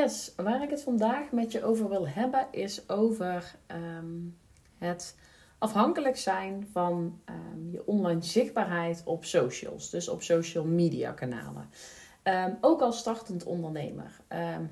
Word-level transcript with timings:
Yes, 0.00 0.32
waar 0.36 0.62
ik 0.62 0.70
het 0.70 0.82
vandaag 0.82 1.30
met 1.30 1.52
je 1.52 1.64
over 1.64 1.88
wil 1.88 2.08
hebben 2.08 2.46
is 2.50 2.88
over 2.88 3.54
ehm, 3.66 4.18
het 4.78 5.16
afhankelijk 5.58 6.16
zijn 6.16 6.68
van 6.72 7.20
ehm, 7.24 7.70
je 7.70 7.86
online 7.86 8.22
zichtbaarheid 8.22 9.02
op 9.04 9.24
socials, 9.24 9.90
dus 9.90 10.08
op 10.08 10.22
social 10.22 10.64
media 10.64 11.12
kanalen. 11.12 11.68
Ehm, 12.22 12.52
ook 12.60 12.80
als 12.80 12.98
startend 12.98 13.44
ondernemer. 13.44 14.20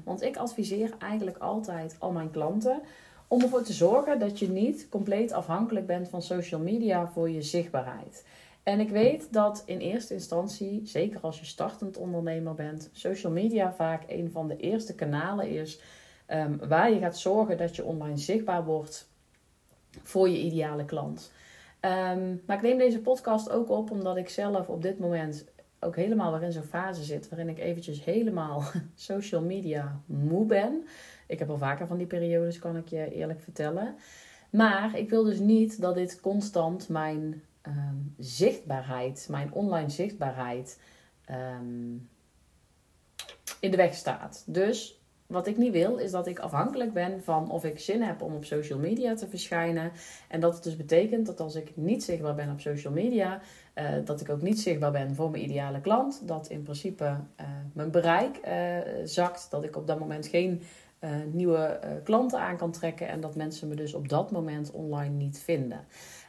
want 0.05 0.23
ik 0.23 0.37
adviseer 0.37 0.95
eigenlijk 0.99 1.39
altijd 1.39 1.97
al 1.99 2.13
mijn 2.13 2.31
klanten 2.31 2.81
om 3.27 3.43
ervoor 3.43 3.63
te 3.63 3.73
zorgen 3.73 4.19
dat 4.19 4.39
je 4.39 4.49
niet 4.49 4.89
compleet 4.89 5.33
afhankelijk 5.33 5.87
bent 5.87 6.09
van 6.09 6.23
social 6.23 6.61
media 6.61 7.07
voor 7.07 7.31
je 7.31 7.43
zichtbaarheid. 7.43 8.25
En 8.69 8.81
ik 8.81 8.91
weet 8.91 9.33
dat 9.33 9.63
in 9.67 9.79
eerste 9.79 10.15
instantie, 10.15 10.81
zeker 10.85 11.21
als 11.21 11.39
je 11.39 11.45
startend 11.45 11.97
ondernemer 11.97 12.55
bent, 12.55 12.91
social 12.93 13.33
media 13.33 13.73
vaak 13.73 14.03
een 14.07 14.31
van 14.31 14.49
de 14.49 14.57
eerste 14.57 14.95
kanalen 14.95 15.49
is 15.49 15.81
ehm, 16.27 16.57
waar 16.69 16.93
je 16.93 16.99
gaat 16.99 17.19
zorgen 17.19 17.57
dat 17.57 17.77
je 17.77 17.85
online 17.85 18.17
zichtbaar 18.17 18.65
wordt 18.65 19.09
voor 20.03 20.29
je 20.29 20.39
ideale 20.39 20.85
klant. 20.85 21.33
Ehm, 21.81 22.35
maar 22.47 22.57
ik 22.57 22.63
neem 22.63 22.79
deze 22.79 23.01
podcast 23.01 23.51
ook 23.51 23.71
op 23.71 23.91
omdat 23.91 24.17
ik 24.17 24.29
zelf 24.29 24.69
op 24.69 24.83
dit 24.83 24.99
moment 24.99 25.45
ook 25.81 25.97
helemaal 25.97 26.33
weer 26.33 26.43
in 26.43 26.53
zo'n 26.53 26.63
fase 26.63 27.05
zit 27.05 27.29
waarin 27.29 27.49
ik 27.49 27.59
eventjes 27.59 28.05
helemaal 28.05 28.63
social 28.95 29.43
media 29.43 30.01
moe 30.07 30.47
ben. 30.47 30.85
Ik 31.27 31.39
heb 31.39 31.51
al 31.51 31.59
vaker 31.59 31.87
van 31.87 31.99
die 31.99 32.07
periodes, 32.07 32.59
kan 32.59 32.77
ik 32.77 32.89
je 32.89 33.15
eerlijk 33.15 33.41
vertellen. 33.41 33.95
Maar 34.51 34.99
ik 34.99 35.11
wil 35.11 35.25
dus 35.25 35.39
niet 35.39 35.81
dat 35.81 35.95
dit 35.95 36.21
constant 36.21 36.89
mijn 36.89 37.43
Ehm, 37.69 37.97
zichtbaarheid, 38.19 39.27
mijn 39.31 39.53
online 39.53 39.91
zichtbaarheid, 39.91 40.81
ehm, 41.25 41.97
in 43.61 43.71
de 43.71 43.77
weg 43.77 43.95
staat. 43.95 44.45
Dus 44.47 45.01
wat 45.27 45.47
ik 45.47 45.57
niet 45.57 45.73
wil, 45.73 45.97
is 45.97 46.11
dat 46.11 46.27
ik 46.27 46.39
afhankelijk 46.39 46.93
ben 46.93 47.23
van 47.23 47.51
of 47.51 47.65
ik 47.65 47.79
zin 47.79 48.03
heb 48.03 48.23
om 48.23 48.35
op 48.35 48.45
social 48.45 48.79
media 48.79 49.15
te 49.15 49.29
verschijnen. 49.29 49.93
En 50.29 50.41
dat 50.41 50.55
het 50.55 50.63
dus 50.63 50.77
betekent 50.77 51.27
dat 51.27 51.41
als 51.41 51.55
ik 51.55 51.77
niet 51.77 52.05
zichtbaar 52.05 52.35
ben 52.35 52.51
op 52.51 52.61
social 52.61 52.93
media, 52.93 53.41
uh, 53.75 53.85
dat 54.05 54.21
ik 54.21 54.29
ook 54.29 54.43
niet 54.43 54.61
zichtbaar 54.61 54.93
ben 54.93 55.15
voor 55.15 55.31
mijn 55.31 55.45
ideale 55.45 55.81
klant. 55.81 56.23
Dat 56.25 56.49
in 56.49 56.63
principe 56.63 57.05
uh, 57.05 57.47
mijn 57.73 57.91
bereik 57.91 58.41
uh, 58.47 59.05
zakt. 59.05 59.51
Dat 59.51 59.65
ik 59.65 59.77
op 59.77 59.87
dat 59.87 59.99
moment 59.99 60.27
geen 60.27 60.63
nieuwe 61.31 61.81
klanten 62.05 62.41
aan 62.41 62.57
kan 62.57 62.71
trekken. 62.71 63.09
En 63.09 63.21
dat 63.21 63.35
mensen 63.35 63.69
me 63.69 63.75
dus 63.75 63.95
op 63.95 64.09
dat 64.09 64.31
moment 64.31 64.71
online 64.71 65.15
niet 65.15 65.39
vinden. 65.39 65.87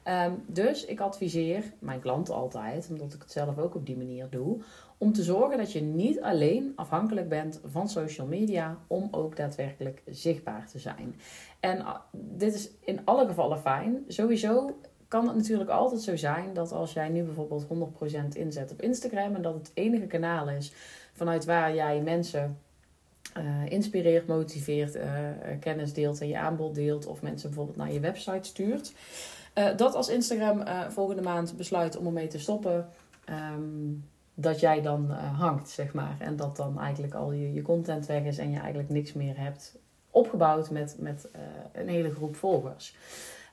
Ehm, 0.10 0.32
dus 0.48 0.86
ik 0.86 1.00
adviseer 1.00 1.64
mijn 1.80 2.00
klanten 2.00 2.34
altijd, 2.34 2.88
omdat 2.90 3.14
ik 3.14 3.22
het 3.22 3.32
zelf 3.32 3.58
ook 3.58 3.76
op 3.76 3.86
die 3.86 3.98
manier 3.98 4.28
doe, 4.30 4.62
om 4.98 5.14
te 5.14 5.24
zorgen 5.24 5.58
dat 5.58 5.72
je 5.72 5.82
niet 5.82 6.22
alleen 6.22 6.74
afhankelijk 6.76 7.30
bent 7.30 7.60
van 7.66 7.90
social 7.90 8.28
media 8.28 8.78
om 8.88 9.08
ook 9.12 9.36
daadwerkelijk 9.36 10.02
zichtbaar 10.06 10.68
te 10.68 10.80
zijn. 10.80 11.16
En 11.60 11.86
ah, 11.86 12.00
dit 12.12 12.54
is 12.54 12.70
in 12.80 13.00
alle 13.06 13.26
gevallen 13.26 13.60
fijn. 13.60 14.04
Sowieso 14.08 14.80
kan 15.08 15.28
het 15.28 15.36
natuurlijk 15.36 15.70
altijd 15.70 16.02
zo 16.02 16.16
zijn 16.16 16.54
dat 16.54 16.72
als 16.72 16.94
jij 16.94 17.10
nu 17.10 17.24
bijvoorbeeld 17.24 17.68
100% 18.34 18.38
inzet 18.38 18.72
op 18.72 18.82
Instagram 18.82 19.36
en 19.36 19.42
dat 19.42 19.54
het 19.54 19.72
enige 19.74 20.08
kanaal 20.08 20.50
is 20.50 20.74
vanuit 21.14 21.46
waar 21.46 21.76
jij 21.76 22.02
mensen 22.02 22.58
uh, 23.38 23.72
inspireert, 23.72 24.28
motiveert, 24.28 24.96
uh, 24.96 25.04
kennis 25.60 25.94
deelt 25.94 26.22
en 26.22 26.28
je 26.28 26.38
aanbod 26.38 26.76
deelt 26.76 27.06
of 27.06 27.22
mensen 27.22 27.50
bijvoorbeeld 27.50 27.78
naar 27.78 27.94
je 27.94 28.00
website 28.00 28.48
stuurt. 28.48 28.94
Uh, 29.60 29.78
dat 29.78 29.96
als 29.96 30.10
Instagram 30.10 30.60
uh, 30.60 30.90
volgende 30.90 31.22
maand 31.22 31.58
besluit 31.58 31.98
om 31.98 32.06
ermee 32.06 32.28
te 32.28 32.40
stoppen, 32.40 32.90
um, 33.54 34.06
dat 34.34 34.60
jij 34.60 34.82
dan 34.82 35.08
uh, 35.10 35.40
hangt, 35.40 35.70
zeg 35.70 35.94
maar. 35.94 36.16
En 36.20 36.36
dat 36.36 36.56
dan 36.56 36.80
eigenlijk 36.80 37.14
al 37.14 37.32
je, 37.32 37.54
je 37.54 37.62
content 37.62 38.06
weg 38.06 38.24
is 38.24 38.38
en 38.38 38.52
je 38.52 38.60
eigenlijk 38.60 38.90
niks 38.90 39.14
meer 39.14 39.38
hebt 39.38 39.78
opgebouwd 40.10 40.70
met, 40.70 40.96
met 41.00 41.30
een 41.72 41.88
hele 41.88 42.12
groep 42.12 42.36
volgers. 42.36 42.96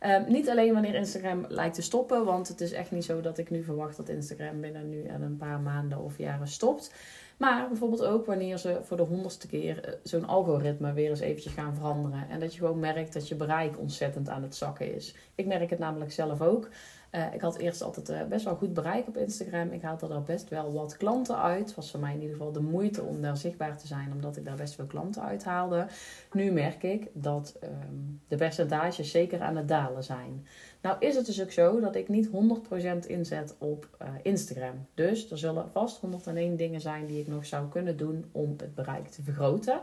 Um, 0.00 0.25
niet 0.28 0.50
alleen 0.50 0.72
wanneer 0.72 0.95
Instagram 0.95 1.45
lijkt 1.49 1.75
te 1.75 1.83
stoppen, 1.83 2.25
want 2.25 2.49
het 2.49 2.61
is 2.61 2.72
echt 2.72 2.91
niet 2.91 3.05
zo 3.05 3.21
dat 3.21 3.39
ik 3.39 3.50
nu 3.50 3.62
verwacht 3.62 3.97
dat 3.97 4.09
Instagram 4.09 4.61
binnen 4.61 4.89
nu 4.89 5.05
en 5.05 5.22
een 5.22 5.37
paar 5.37 5.61
maanden 5.61 5.99
of 5.99 6.19
jaren 6.19 6.49
stopt. 6.49 6.93
Maar 7.36 7.69
bijvoorbeeld 7.69 8.04
ook 8.04 8.26
wanneer 8.26 8.58
ze 8.58 8.78
voor 8.82 8.97
de 8.97 9.02
honderdste 9.02 9.47
keer 9.47 9.84
eh, 9.84 9.94
zo'n 10.02 10.26
algoritme 10.26 10.92
weer 10.92 11.10
eens 11.10 11.20
eventjes 11.20 11.52
gaan 11.52 11.74
veranderen. 11.74 12.28
En 12.28 12.41
dat 12.41 12.54
je 12.54 12.58
gewoon 12.58 12.78
merkt 12.78 13.12
dat 13.12 13.28
je 13.28 13.34
bereik 13.34 13.78
ontzettend 13.78 14.28
aan 14.28 14.42
het 14.42 14.54
zakken 14.54 14.94
is. 14.94 15.14
Ik 15.34 15.47
merk 15.47 15.70
het 15.70 15.78
namelijk 15.78 16.12
zelf 16.12 16.41
ook. 16.41 16.69
Uh, 17.12 17.34
ik 17.34 17.41
had 17.41 17.56
eerst 17.56 17.82
altijd 17.82 18.10
uh, 18.10 18.22
best 18.28 18.44
wel 18.44 18.54
goed 18.54 18.74
bereik 18.74 19.08
op 19.08 19.16
Instagram. 19.16 19.70
Ik 19.70 19.82
haalde 19.82 20.14
er 20.14 20.22
best 20.22 20.48
wel 20.48 20.72
wat 20.72 20.97
klanten 20.97 21.38
uit. 21.38 21.74
Was 21.74 21.91
voor 21.91 22.00
mij 22.00 22.14
in 22.14 22.20
ieder 22.20 22.36
geval 22.36 22.52
de 22.52 22.60
moeite 22.60 23.02
om 23.02 23.20
daar 23.20 23.36
zichtbaar 23.36 23.78
te 23.78 23.86
zijn, 23.86 24.12
omdat 24.12 24.36
ik 24.36 24.44
daar 24.44 24.56
best 24.56 24.74
veel 24.74 24.86
klanten 24.86 25.22
uit 25.22 25.44
haalde. 25.44 25.86
Nu 26.32 26.53
merk 26.53 26.82
ik 26.82 27.08
dat 27.12 27.56
um, 27.62 28.20
de 28.28 28.36
percentages 28.36 29.10
zeker 29.10 29.41
aan 29.41 29.56
het 29.56 29.68
dalen 29.68 30.04
zijn. 30.04 30.47
Nou 30.86 30.98
is 31.00 31.16
het 31.16 31.26
dus 31.26 31.42
ook 31.42 31.52
zo 31.52 31.80
dat 31.80 31.94
ik 31.94 32.08
niet 32.08 32.28
100% 32.28 33.06
inzet 33.06 33.54
op 33.58 33.88
uh, 34.02 34.08
Instagram. 34.22 34.86
Dus 34.94 35.30
er 35.30 35.38
zullen 35.38 35.70
vast 35.70 36.00
101 36.00 36.56
dingen 36.56 36.80
zijn 36.80 37.06
die 37.06 37.20
ik 37.20 37.26
nog 37.26 37.47
zou 37.47 37.69
kunnen 37.69 37.97
doen 37.97 38.24
om 38.32 38.54
het 38.56 38.74
bereik 38.74 39.08
te 39.08 39.22
vergroten. 39.22 39.80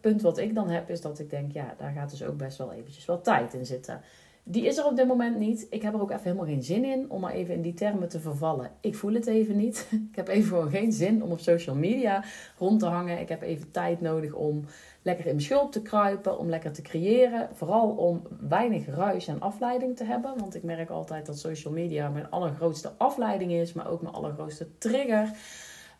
punt 0.00 0.22
wat 0.22 0.38
ik 0.38 0.54
dan 0.54 0.70
heb 0.70 0.90
is 0.90 1.00
dat 1.00 1.18
ik 1.18 1.30
denk, 1.30 1.52
ja, 1.52 1.74
daar 1.78 1.92
gaat 1.92 2.10
dus 2.10 2.22
ook 2.22 2.36
best 2.36 2.58
wel 2.58 2.72
eventjes 2.72 3.04
wat 3.04 3.24
tijd 3.24 3.54
in 3.54 3.66
zitten. 3.66 4.00
Die 4.48 4.66
is 4.66 4.76
er 4.76 4.84
op 4.84 4.96
dit 4.96 5.06
moment 5.06 5.38
niet. 5.38 5.66
Ik 5.70 5.82
heb 5.82 5.94
er 5.94 6.00
ook 6.00 6.10
even 6.10 6.22
helemaal 6.22 6.44
geen 6.44 6.62
zin 6.62 6.84
in 6.84 7.10
om 7.10 7.20
maar 7.20 7.32
even 7.32 7.54
in 7.54 7.62
die 7.62 7.74
termen 7.74 8.08
te 8.08 8.20
vervallen. 8.20 8.70
Ik 8.80 8.94
voel 8.94 9.12
het 9.12 9.26
even 9.26 9.56
niet. 9.56 9.88
Ik 10.10 10.16
heb 10.16 10.28
even 10.28 10.48
gewoon 10.48 10.70
geen 10.70 10.92
zin 10.92 11.22
om 11.22 11.30
op 11.30 11.38
social 11.38 11.76
media 11.76 12.24
rond 12.58 12.80
te 12.80 12.86
hangen. 12.86 13.20
Ik 13.20 13.28
heb 13.28 13.42
even 13.42 13.70
tijd 13.70 14.00
nodig 14.00 14.32
om 14.32 14.64
lekker 15.02 15.26
in 15.26 15.34
mijn 15.34 15.44
schulp 15.44 15.72
te 15.72 15.82
kruipen, 15.82 16.38
om 16.38 16.48
lekker 16.48 16.72
te 16.72 16.82
creëren. 16.82 17.48
Vooral 17.52 17.88
om 17.90 18.22
weinig 18.40 18.86
ruis 18.86 19.26
en 19.26 19.40
afleiding 19.40 19.96
te 19.96 20.04
hebben. 20.04 20.38
Want 20.38 20.54
ik 20.54 20.62
merk 20.62 20.90
altijd 20.90 21.26
dat 21.26 21.38
social 21.38 21.72
media 21.72 22.08
mijn 22.08 22.30
allergrootste 22.30 22.92
afleiding 22.96 23.52
is, 23.52 23.72
maar 23.72 23.90
ook 23.90 24.02
mijn 24.02 24.14
allergrootste 24.14 24.68
trigger. 24.78 25.22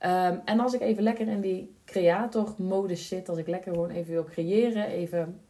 Um, 0.01 0.41
en 0.45 0.61
als 0.61 0.75
ik 0.75 0.81
even 0.81 1.03
lekker 1.03 1.29
in 1.29 1.41
die 1.41 1.75
creator-modus 1.85 3.09
zit, 3.09 3.29
als 3.29 3.39
ik 3.39 3.47
lekker 3.47 3.73
gewoon 3.73 3.91
even 3.91 4.13
wil 4.13 4.25
creëren, 4.25 4.87
even 4.87 5.41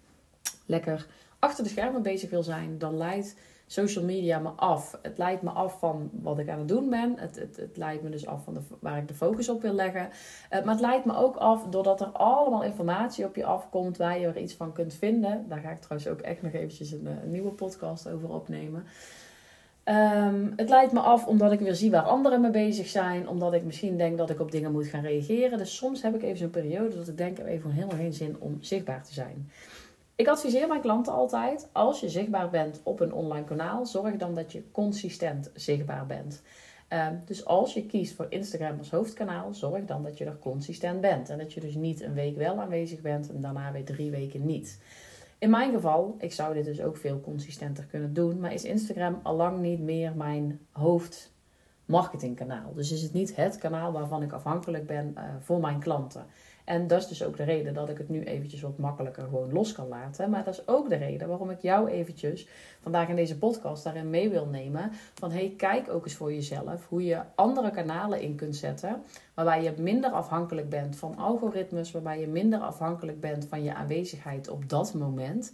lekker 0.66 1.06
achter 1.38 1.64
de 1.64 1.70
schermen 1.70 2.02
bezig 2.02 2.30
wil 2.30 2.42
zijn, 2.42 2.78
dan 2.78 2.96
leidt 2.96 3.36
social 3.66 4.04
media 4.04 4.38
me 4.38 4.48
af. 4.48 4.98
Het 5.02 5.18
leidt 5.18 5.42
me 5.42 5.50
af 5.50 5.78
van 5.78 6.10
wat 6.12 6.38
ik 6.38 6.48
aan 6.48 6.58
het 6.58 6.68
doen 6.68 6.90
ben. 6.90 7.14
Het, 7.18 7.36
het, 7.36 7.56
het 7.56 7.76
leidt 7.76 8.02
me 8.02 8.10
dus 8.10 8.26
af 8.26 8.44
van 8.44 8.54
de, 8.54 8.60
waar 8.80 8.98
ik 8.98 9.08
de 9.08 9.14
focus 9.14 9.48
op 9.48 9.62
wil 9.62 9.72
leggen. 9.72 10.08
Uh, 10.50 10.64
maar 10.64 10.74
het 10.74 10.80
leidt 10.80 11.04
me 11.04 11.16
ook 11.16 11.36
af 11.36 11.64
doordat 11.70 12.00
er 12.00 12.06
allemaal 12.06 12.62
informatie 12.62 13.24
op 13.24 13.36
je 13.36 13.44
afkomt 13.44 13.96
waar 13.96 14.18
je 14.18 14.26
er 14.26 14.38
iets 14.38 14.54
van 14.54 14.72
kunt 14.72 14.94
vinden. 14.94 15.44
Daar 15.48 15.60
ga 15.60 15.70
ik 15.70 15.80
trouwens 15.80 16.10
ook 16.10 16.20
echt 16.20 16.42
nog 16.42 16.52
eventjes 16.52 16.92
een, 16.92 17.06
een 17.06 17.30
nieuwe 17.30 17.50
podcast 17.50 18.08
over 18.08 18.28
opnemen. 18.28 18.84
Um, 19.88 20.52
het 20.56 20.68
leidt 20.68 20.92
me 20.92 21.00
af 21.00 21.26
omdat 21.26 21.52
ik 21.52 21.60
weer 21.60 21.74
zie 21.74 21.90
waar 21.90 22.02
anderen 22.02 22.40
mee 22.40 22.50
bezig 22.50 22.86
zijn. 22.86 23.28
Omdat 23.28 23.52
ik 23.52 23.64
misschien 23.64 23.96
denk 23.96 24.18
dat 24.18 24.30
ik 24.30 24.40
op 24.40 24.50
dingen 24.50 24.72
moet 24.72 24.86
gaan 24.86 25.02
reageren. 25.02 25.58
Dus 25.58 25.76
soms 25.76 26.02
heb 26.02 26.14
ik 26.14 26.22
even 26.22 26.38
zo'n 26.38 26.50
periode 26.50 26.96
dat 26.96 27.08
ik 27.08 27.16
denk, 27.16 27.30
ik 27.30 27.36
heb 27.36 27.46
even 27.46 27.70
helemaal 27.70 27.96
geen 27.96 28.12
zin 28.12 28.36
om 28.38 28.56
zichtbaar 28.60 29.04
te 29.04 29.12
zijn. 29.12 29.50
Ik 30.16 30.28
adviseer 30.28 30.68
mijn 30.68 30.80
klanten 30.80 31.12
altijd, 31.12 31.68
als 31.72 32.00
je 32.00 32.08
zichtbaar 32.08 32.50
bent 32.50 32.80
op 32.82 33.00
een 33.00 33.12
online 33.12 33.44
kanaal, 33.44 33.86
zorg 33.86 34.16
dan 34.16 34.34
dat 34.34 34.52
je 34.52 34.70
consistent 34.70 35.50
zichtbaar 35.54 36.06
bent. 36.06 36.42
Um, 36.88 37.22
dus 37.24 37.44
als 37.44 37.74
je 37.74 37.86
kiest 37.86 38.14
voor 38.14 38.26
Instagram 38.28 38.78
als 38.78 38.90
hoofdkanaal, 38.90 39.54
zorg 39.54 39.84
dan 39.84 40.02
dat 40.02 40.18
je 40.18 40.24
er 40.24 40.38
consistent 40.38 41.00
bent. 41.00 41.28
En 41.28 41.38
dat 41.38 41.52
je 41.52 41.60
dus 41.60 41.74
niet 41.74 42.02
een 42.02 42.14
week 42.14 42.36
wel 42.36 42.60
aanwezig 42.60 43.00
bent 43.00 43.30
en 43.30 43.40
daarna 43.40 43.72
weer 43.72 43.84
drie 43.84 44.10
weken 44.10 44.46
niet. 44.46 44.80
In 45.38 45.50
mijn 45.50 45.72
geval, 45.72 46.14
ik 46.18 46.32
zou 46.32 46.54
dit 46.54 46.64
dus 46.64 46.80
ook 46.80 46.96
veel 46.96 47.20
consistenter 47.20 47.84
kunnen 47.84 48.14
doen, 48.14 48.40
maar 48.40 48.52
is 48.52 48.64
Instagram 48.64 49.20
al 49.22 49.36
lang 49.36 49.60
niet 49.60 49.80
meer 49.80 50.12
mijn 50.14 50.60
hoofdmarketingkanaal. 50.70 52.74
Dus 52.74 52.92
is 52.92 53.02
het 53.02 53.12
niet 53.12 53.36
het 53.36 53.58
kanaal 53.58 53.92
waarvan 53.92 54.22
ik 54.22 54.32
afhankelijk 54.32 54.86
ben 54.86 55.14
uh, 55.16 55.22
voor 55.40 55.60
mijn 55.60 55.80
klanten. 55.80 56.26
En 56.66 56.86
dat 56.86 57.00
is 57.00 57.06
dus 57.06 57.24
ook 57.24 57.36
de 57.36 57.42
reden 57.42 57.74
dat 57.74 57.88
ik 57.88 57.98
het 57.98 58.08
nu 58.08 58.22
eventjes 58.22 58.60
wat 58.60 58.78
makkelijker 58.78 59.22
gewoon 59.22 59.52
los 59.52 59.72
kan 59.72 59.88
laten. 59.88 60.30
Maar 60.30 60.44
dat 60.44 60.54
is 60.54 60.68
ook 60.68 60.88
de 60.88 60.96
reden 60.96 61.28
waarom 61.28 61.50
ik 61.50 61.62
jou 61.62 61.88
eventjes 61.88 62.48
vandaag 62.80 63.08
in 63.08 63.16
deze 63.16 63.38
podcast 63.38 63.84
daarin 63.84 64.10
mee 64.10 64.28
wil 64.28 64.46
nemen. 64.46 64.90
Van 65.14 65.30
hey, 65.30 65.54
kijk 65.56 65.90
ook 65.90 66.04
eens 66.04 66.14
voor 66.14 66.32
jezelf 66.32 66.86
hoe 66.88 67.04
je 67.04 67.20
andere 67.34 67.70
kanalen 67.70 68.20
in 68.20 68.34
kunt 68.34 68.56
zetten. 68.56 69.02
Waarbij 69.34 69.62
je 69.62 69.74
minder 69.78 70.10
afhankelijk 70.10 70.68
bent 70.68 70.96
van 70.96 71.16
algoritmes. 71.16 71.90
Waarbij 71.90 72.20
je 72.20 72.26
minder 72.26 72.58
afhankelijk 72.58 73.20
bent 73.20 73.46
van 73.48 73.62
je 73.62 73.74
aanwezigheid 73.74 74.48
op 74.48 74.68
dat 74.68 74.94
moment. 74.94 75.52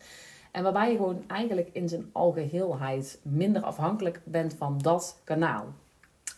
En 0.51 0.63
waarbij 0.63 0.91
je 0.91 0.97
gewoon 0.97 1.25
eigenlijk 1.27 1.69
in 1.73 1.89
zijn 1.89 2.09
algeheelheid 2.13 3.19
minder 3.23 3.63
afhankelijk 3.63 4.21
bent 4.25 4.55
van 4.55 4.79
dat 4.79 5.21
kanaal. 5.25 5.65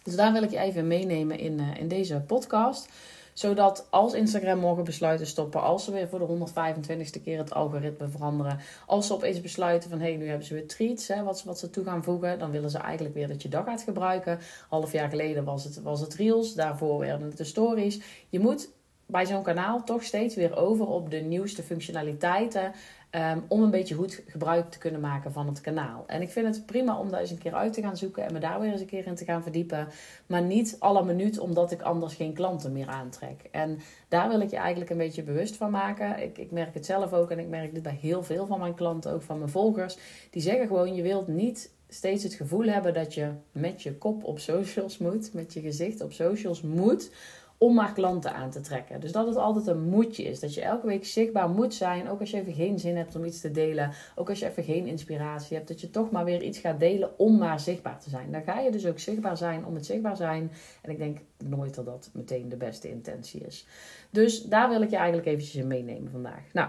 Dus 0.02 0.16
daar 0.16 0.32
wil 0.32 0.42
ik 0.42 0.50
je 0.50 0.58
even 0.58 0.86
meenemen 0.86 1.38
in, 1.38 1.58
uh, 1.58 1.76
in 1.76 1.88
deze 1.88 2.20
podcast 2.20 2.88
zodat 3.34 3.86
als 3.90 4.14
Instagram 4.14 4.58
morgen 4.58 4.84
besluit 4.84 5.18
te 5.18 5.24
stoppen, 5.24 5.62
als 5.62 5.84
ze 5.84 5.92
weer 5.92 6.08
voor 6.08 6.18
de 6.18 6.50
125ste 6.50 7.22
keer 7.22 7.38
het 7.38 7.54
algoritme 7.54 8.08
veranderen, 8.08 8.58
als 8.86 9.06
ze 9.06 9.14
opeens 9.14 9.40
besluiten 9.40 9.90
van 9.90 10.00
hé, 10.00 10.08
hey, 10.08 10.16
nu 10.16 10.28
hebben 10.28 10.46
ze 10.46 10.54
weer 10.54 10.66
tweets, 10.66 11.08
hè, 11.08 11.22
wat, 11.22 11.44
wat 11.44 11.58
ze 11.58 11.70
toe 11.70 11.84
gaan 11.84 12.04
voegen, 12.04 12.38
dan 12.38 12.50
willen 12.50 12.70
ze 12.70 12.78
eigenlijk 12.78 13.14
weer 13.14 13.28
dat 13.28 13.42
je 13.42 13.48
dat 13.48 13.64
gaat 13.64 13.82
gebruiken. 13.82 14.38
Half 14.68 14.92
jaar 14.92 15.08
geleden 15.08 15.44
was 15.44 15.64
het, 15.64 15.82
was 15.82 16.00
het 16.00 16.14
Reels, 16.14 16.54
daarvoor 16.54 16.98
werden 16.98 17.26
het 17.26 17.36
de 17.36 17.44
stories. 17.44 18.00
Je 18.28 18.40
moet 18.40 18.68
bij 19.06 19.26
zo'n 19.26 19.42
kanaal 19.42 19.84
toch 19.84 20.02
steeds 20.02 20.34
weer 20.34 20.56
over 20.56 20.86
op 20.86 21.10
de 21.10 21.20
nieuwste 21.20 21.62
functionaliteiten. 21.62 22.72
Ehm, 23.14 23.38
om 23.48 23.62
een 23.62 23.70
beetje 23.70 23.94
goed 23.94 24.22
gebruik 24.26 24.70
te 24.70 24.78
kunnen 24.78 25.00
maken 25.00 25.32
van 25.32 25.46
het 25.46 25.60
kanaal. 25.60 26.04
En 26.06 26.22
ik 26.22 26.30
vind 26.30 26.46
het 26.46 26.66
prima 26.66 26.98
om 26.98 27.10
daar 27.10 27.20
eens 27.20 27.30
een 27.30 27.38
keer 27.38 27.54
uit 27.54 27.72
te 27.72 27.82
gaan 27.82 27.96
zoeken 27.96 28.24
en 28.24 28.32
me 28.32 28.38
daar 28.38 28.60
weer 28.60 28.72
eens 28.72 28.80
een 28.80 28.86
keer 28.86 29.06
in 29.06 29.14
te 29.14 29.24
gaan 29.24 29.42
verdiepen. 29.42 29.88
Maar 30.26 30.42
niet 30.42 30.76
alle 30.78 31.04
minuut, 31.04 31.38
omdat 31.38 31.70
ik 31.70 31.82
anders 31.82 32.14
geen 32.14 32.32
klanten 32.32 32.72
meer 32.72 32.86
aantrek. 32.86 33.48
En 33.50 33.78
daar 34.08 34.28
wil 34.28 34.40
ik 34.40 34.50
je 34.50 34.56
eigenlijk 34.56 34.90
een 34.90 34.96
beetje 34.96 35.22
bewust 35.22 35.56
van 35.56 35.70
maken. 35.70 36.22
Ik, 36.22 36.38
ik 36.38 36.50
merk 36.50 36.74
het 36.74 36.86
zelf 36.86 37.12
ook 37.12 37.30
en 37.30 37.38
ik 37.38 37.48
merk 37.48 37.74
dit 37.74 37.82
bij 37.82 37.98
heel 38.00 38.22
veel 38.22 38.46
van 38.46 38.58
mijn 38.58 38.74
klanten, 38.74 39.12
ook 39.12 39.22
van 39.22 39.38
mijn 39.38 39.50
volgers. 39.50 39.98
Die 40.30 40.42
zeggen 40.42 40.66
gewoon: 40.66 40.94
je 40.94 41.02
wilt 41.02 41.28
niet 41.28 41.70
steeds 41.88 42.22
het 42.22 42.34
gevoel 42.34 42.64
hebben 42.64 42.94
dat 42.94 43.14
je 43.14 43.30
met 43.52 43.82
je 43.82 43.94
kop 43.98 44.24
op 44.24 44.38
socials 44.38 44.98
moet, 44.98 45.32
met 45.32 45.52
je 45.52 45.60
gezicht 45.60 46.00
op 46.00 46.12
socials 46.12 46.62
moet 46.62 47.10
om 47.58 47.74
maar 47.74 47.92
klanten 47.92 48.34
aan 48.34 48.50
te 48.50 48.60
trekken. 48.60 49.00
Dus 49.00 49.12
dat 49.12 49.26
het 49.26 49.36
altijd 49.36 49.66
een 49.66 49.88
moedje 49.88 50.22
is. 50.22 50.40
Dat 50.40 50.54
je 50.54 50.62
elke 50.62 50.86
week 50.86 51.04
zichtbaar 51.04 51.48
moet 51.48 51.74
zijn. 51.74 52.08
Ook 52.08 52.20
als 52.20 52.30
je 52.30 52.36
even 52.36 52.52
geen 52.52 52.78
zin 52.78 52.96
hebt 52.96 53.16
om 53.16 53.24
iets 53.24 53.40
te 53.40 53.50
delen. 53.50 53.90
Ook 54.14 54.28
als 54.28 54.38
je 54.38 54.46
even 54.46 54.64
geen 54.64 54.86
inspiratie 54.86 55.56
hebt. 55.56 55.68
Dat 55.68 55.80
je 55.80 55.90
toch 55.90 56.10
maar 56.10 56.24
weer 56.24 56.42
iets 56.42 56.58
gaat 56.58 56.80
delen 56.80 57.18
om 57.18 57.38
maar 57.38 57.60
zichtbaar 57.60 58.00
te 58.00 58.10
zijn. 58.10 58.32
Dan 58.32 58.42
ga 58.42 58.60
je 58.60 58.70
dus 58.70 58.86
ook 58.86 58.98
zichtbaar 58.98 59.36
zijn 59.36 59.66
om 59.66 59.74
het 59.74 59.86
zichtbaar 59.86 60.16
zijn. 60.16 60.50
En 60.82 60.90
ik 60.90 60.98
denk 60.98 61.18
nooit 61.44 61.74
dat 61.74 61.84
dat 61.84 62.10
meteen 62.12 62.48
de 62.48 62.56
beste 62.56 62.90
intentie 62.90 63.40
is. 63.40 63.66
Dus 64.10 64.42
daar 64.42 64.68
wil 64.68 64.82
ik 64.82 64.90
je 64.90 64.96
eigenlijk 64.96 65.26
eventjes 65.26 65.54
in 65.54 65.66
meenemen 65.66 66.10
vandaag. 66.10 66.42
Nou, 66.52 66.68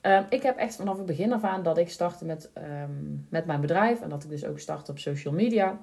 ehm, 0.00 0.24
ik 0.28 0.42
heb 0.42 0.56
echt 0.56 0.76
vanaf 0.76 0.96
het 0.96 1.06
begin 1.06 1.32
af 1.32 1.42
aan 1.42 1.62
dat 1.62 1.78
ik 1.78 1.90
startte 1.90 2.24
met, 2.24 2.50
ehm, 2.52 2.90
met 3.28 3.46
mijn 3.46 3.60
bedrijf. 3.60 4.00
En 4.00 4.08
dat 4.08 4.24
ik 4.24 4.30
dus 4.30 4.44
ook 4.44 4.58
start 4.58 4.88
op 4.88 4.98
social 4.98 5.34
media 5.34 5.80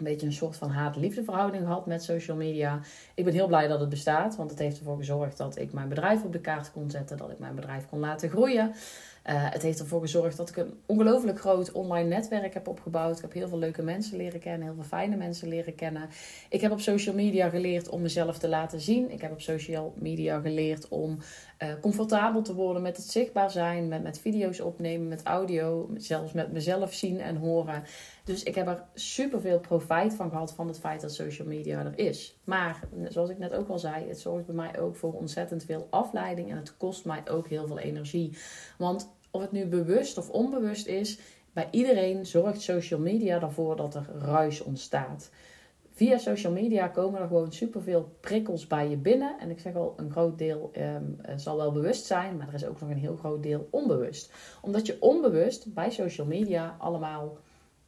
een 0.00 0.06
beetje 0.06 0.26
een 0.26 0.32
soort 0.32 0.56
van 0.56 0.70
haat-liefde 0.70 1.24
verhouding 1.24 1.62
gehad 1.62 1.86
met 1.86 2.02
social 2.02 2.36
media. 2.36 2.80
Ik 3.14 3.24
ben 3.24 3.34
heel 3.34 3.46
blij 3.46 3.68
dat 3.68 3.80
het 3.80 3.88
bestaat, 3.88 4.36
want 4.36 4.50
het 4.50 4.58
heeft 4.58 4.78
ervoor 4.78 4.96
gezorgd 4.96 5.36
dat 5.36 5.58
ik 5.58 5.72
mijn 5.72 5.88
bedrijf 5.88 6.24
op 6.24 6.32
de 6.32 6.40
kaart 6.40 6.72
kon 6.72 6.90
zetten, 6.90 7.16
dat 7.16 7.30
ik 7.30 7.38
mijn 7.38 7.54
bedrijf 7.54 7.86
kon 7.86 7.98
laten 7.98 8.28
groeien. 8.28 8.74
Uh, 9.26 9.34
het 9.50 9.62
heeft 9.62 9.80
ervoor 9.80 10.00
gezorgd 10.00 10.36
dat 10.36 10.48
ik 10.48 10.56
een 10.56 10.74
ongelooflijk 10.86 11.40
groot 11.40 11.72
online 11.72 12.08
netwerk 12.08 12.54
heb 12.54 12.68
opgebouwd. 12.68 13.16
Ik 13.16 13.22
heb 13.22 13.32
heel 13.32 13.48
veel 13.48 13.58
leuke 13.58 13.82
mensen 13.82 14.16
leren 14.16 14.40
kennen, 14.40 14.62
heel 14.62 14.74
veel 14.74 14.84
fijne 14.84 15.16
mensen 15.16 15.48
leren 15.48 15.74
kennen. 15.74 16.08
Ik 16.48 16.60
heb 16.60 16.72
op 16.72 16.80
social 16.80 17.14
media 17.14 17.48
geleerd 17.48 17.88
om 17.88 18.02
mezelf 18.02 18.38
te 18.38 18.48
laten 18.48 18.80
zien. 18.80 19.10
Ik 19.10 19.20
heb 19.20 19.32
op 19.32 19.40
social 19.40 19.94
media 19.96 20.40
geleerd 20.40 20.88
om 20.88 21.18
uh, 21.62 21.68
comfortabel 21.80 22.42
te 22.42 22.54
worden 22.54 22.82
met 22.82 22.96
het 22.96 23.06
zichtbaar 23.06 23.50
zijn, 23.50 23.88
met, 23.88 24.02
met 24.02 24.18
video's 24.18 24.60
opnemen, 24.60 25.08
met 25.08 25.22
audio, 25.22 25.90
zelfs 25.96 26.32
met 26.32 26.52
mezelf 26.52 26.94
zien 26.94 27.20
en 27.20 27.36
horen. 27.36 27.82
Dus 28.24 28.42
ik 28.42 28.54
heb 28.54 28.66
er 28.66 28.84
super 28.94 29.40
veel 29.40 29.60
profijt 29.60 30.14
van 30.14 30.30
gehad 30.30 30.52
van 30.52 30.66
het 30.68 30.78
feit 30.78 31.00
dat 31.00 31.14
social 31.14 31.48
media 31.48 31.84
er 31.84 31.98
is. 31.98 32.38
Maar 32.44 32.80
zoals 33.08 33.30
ik 33.30 33.38
net 33.38 33.52
ook 33.52 33.68
al 33.68 33.78
zei, 33.78 34.08
het 34.08 34.20
zorgt 34.20 34.46
bij 34.46 34.54
mij 34.54 34.80
ook 34.80 34.96
voor 34.96 35.12
ontzettend 35.12 35.64
veel 35.64 35.86
afleiding 35.90 36.50
en 36.50 36.56
het 36.56 36.76
kost 36.76 37.04
mij 37.04 37.22
ook 37.30 37.48
heel 37.48 37.66
veel 37.66 37.78
energie. 37.78 38.36
Want 38.78 39.10
of 39.30 39.40
het 39.40 39.52
nu 39.52 39.66
bewust 39.66 40.18
of 40.18 40.30
onbewust 40.30 40.86
is, 40.86 41.18
bij 41.52 41.68
iedereen 41.70 42.26
zorgt 42.26 42.60
social 42.60 43.00
media 43.00 43.40
ervoor 43.40 43.76
dat 43.76 43.94
er 43.94 44.06
ruis 44.18 44.60
ontstaat. 44.60 45.30
Via 46.00 46.18
social 46.18 46.52
media 46.52 46.88
komen 46.88 47.20
er 47.20 47.26
gewoon 47.26 47.52
superveel 47.52 48.16
prikkels 48.20 48.66
bij 48.66 48.88
je 48.88 48.96
binnen. 48.96 49.38
En 49.38 49.50
ik 49.50 49.60
zeg 49.60 49.74
al, 49.74 49.94
een 49.96 50.10
groot 50.10 50.38
deel 50.38 50.70
ehm, 50.72 51.04
eh, 51.22 51.34
zal 51.36 51.56
wel 51.56 51.72
bewust 51.72 52.06
zijn, 52.06 52.36
maar 52.36 52.48
er 52.48 52.54
is 52.54 52.66
ook 52.66 52.80
nog 52.80 52.90
een 52.90 52.96
heel 52.96 53.16
groot 53.16 53.42
deel 53.42 53.68
onbewust. 53.70 54.32
Omdat 54.62 54.86
je 54.86 54.96
onbewust 55.00 55.74
bij 55.74 55.90
social 55.90 56.26
media 56.26 56.76
allemaal 56.78 57.38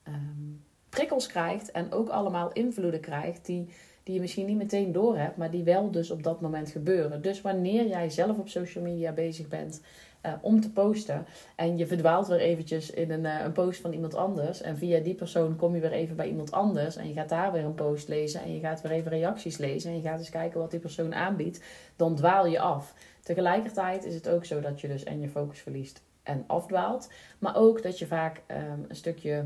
Ehm, 0.02 0.52
prikkels 0.88 1.26
krijgt 1.26 1.70
en 1.70 1.92
ook 1.92 2.08
allemaal 2.08 2.52
invloeden 2.52 3.00
krijgt 3.00 3.46
die, 3.46 3.68
die 4.02 4.14
je 4.14 4.20
misschien 4.20 4.46
niet 4.46 4.56
meteen 4.56 4.92
doorhebt, 4.92 5.36
maar 5.36 5.50
die 5.50 5.62
wel 5.62 5.90
dus 5.90 6.10
op 6.10 6.22
dat 6.22 6.40
moment 6.40 6.70
gebeuren. 6.70 7.22
Dus 7.22 7.40
wanneer 7.40 7.86
jij 7.86 8.10
zelf 8.10 8.38
op 8.38 8.48
social 8.48 8.84
media 8.84 9.12
bezig 9.12 9.48
bent 9.48 9.82
uh, 10.26 10.32
om 10.40 10.60
te 10.60 10.72
posten. 10.72 11.26
En 11.56 11.76
je 11.76 11.86
verdwaalt 11.86 12.26
weer 12.26 12.38
eventjes 12.38 12.90
in 12.90 13.10
een, 13.10 13.24
uh, 13.24 13.40
een 13.44 13.52
post 13.52 13.80
van 13.80 13.92
iemand 13.92 14.14
anders. 14.14 14.60
En 14.60 14.76
via 14.76 15.00
die 15.00 15.14
persoon 15.14 15.56
kom 15.56 15.74
je 15.74 15.80
weer 15.80 15.92
even 15.92 16.16
bij 16.16 16.28
iemand 16.28 16.52
anders. 16.52 16.96
En 16.96 17.08
je 17.08 17.14
gaat 17.14 17.28
daar 17.28 17.52
weer 17.52 17.64
een 17.64 17.74
post 17.74 18.08
lezen. 18.08 18.42
En 18.42 18.54
je 18.54 18.60
gaat 18.60 18.80
weer 18.80 18.92
even 18.92 19.10
reacties 19.10 19.56
lezen. 19.56 19.90
En 19.90 19.96
je 19.96 20.02
gaat 20.02 20.18
eens 20.18 20.30
kijken 20.30 20.60
wat 20.60 20.70
die 20.70 20.80
persoon 20.80 21.14
aanbiedt, 21.14 21.62
dan 21.96 22.14
dwaal 22.14 22.46
je 22.46 22.60
af. 22.60 22.94
Tegelijkertijd 23.22 24.04
is 24.04 24.14
het 24.14 24.28
ook 24.28 24.44
zo 24.44 24.60
dat 24.60 24.80
je 24.80 24.88
dus 24.88 25.04
en 25.04 25.20
je 25.20 25.28
focus 25.28 25.60
verliest 25.60 26.02
en 26.22 26.44
afdwaalt, 26.46 27.10
maar 27.38 27.56
ook 27.56 27.82
dat 27.82 27.98
je 27.98 28.06
vaak 28.06 28.42
um, 28.50 28.84
een 28.88 28.96
stukje 28.96 29.44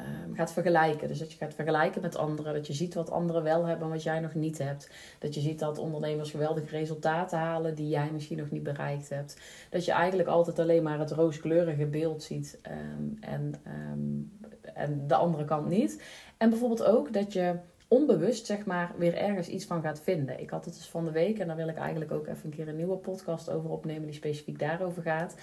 um, 0.00 0.34
gaat 0.34 0.52
vergelijken. 0.52 1.08
Dus 1.08 1.18
dat 1.18 1.32
je 1.32 1.38
gaat 1.38 1.54
vergelijken 1.54 2.02
met 2.02 2.16
anderen. 2.16 2.54
Dat 2.54 2.66
je 2.66 2.72
ziet 2.72 2.94
wat 2.94 3.10
anderen 3.10 3.42
wel 3.42 3.64
hebben 3.64 3.88
wat 3.88 4.02
jij 4.02 4.20
nog 4.20 4.34
niet 4.34 4.58
hebt. 4.58 4.90
Dat 5.18 5.34
je 5.34 5.40
ziet 5.40 5.58
dat 5.58 5.78
ondernemers 5.78 6.30
geweldige 6.30 6.76
resultaten 6.76 7.38
halen 7.38 7.74
die 7.74 7.88
jij 7.88 8.10
misschien 8.12 8.38
nog 8.38 8.50
niet 8.50 8.62
bereikt 8.62 9.08
hebt. 9.08 9.40
Dat 9.70 9.84
je 9.84 9.92
eigenlijk 9.92 10.28
altijd 10.28 10.58
alleen 10.58 10.82
maar 10.82 10.98
het 10.98 11.10
rooskleurige 11.10 11.86
beeld 11.86 12.22
ziet 12.22 12.58
um, 12.96 13.16
en, 13.20 13.54
um, 13.92 14.38
en 14.74 15.06
de 15.06 15.14
andere 15.14 15.44
kant 15.44 15.68
niet. 15.68 16.02
En 16.36 16.50
bijvoorbeeld 16.50 16.84
ook 16.84 17.12
dat 17.12 17.32
je 17.32 17.54
onbewust 17.92 18.46
zeg 18.46 18.64
maar 18.64 18.92
weer 18.96 19.16
ergens 19.16 19.48
iets 19.48 19.64
van 19.64 19.82
gaat 19.82 20.00
vinden. 20.00 20.40
Ik 20.40 20.50
had 20.50 20.64
het 20.64 20.74
dus 20.74 20.88
van 20.88 21.04
de 21.04 21.10
week 21.10 21.38
en 21.38 21.46
daar 21.46 21.56
wil 21.56 21.68
ik 21.68 21.76
eigenlijk 21.76 22.12
ook 22.12 22.26
even 22.26 22.44
een 22.44 22.56
keer 22.56 22.68
een 22.68 22.76
nieuwe 22.76 22.96
podcast 22.96 23.50
over 23.50 23.70
opnemen 23.70 24.06
die 24.06 24.14
specifiek 24.14 24.58
daarover 24.58 25.02
gaat. 25.02 25.34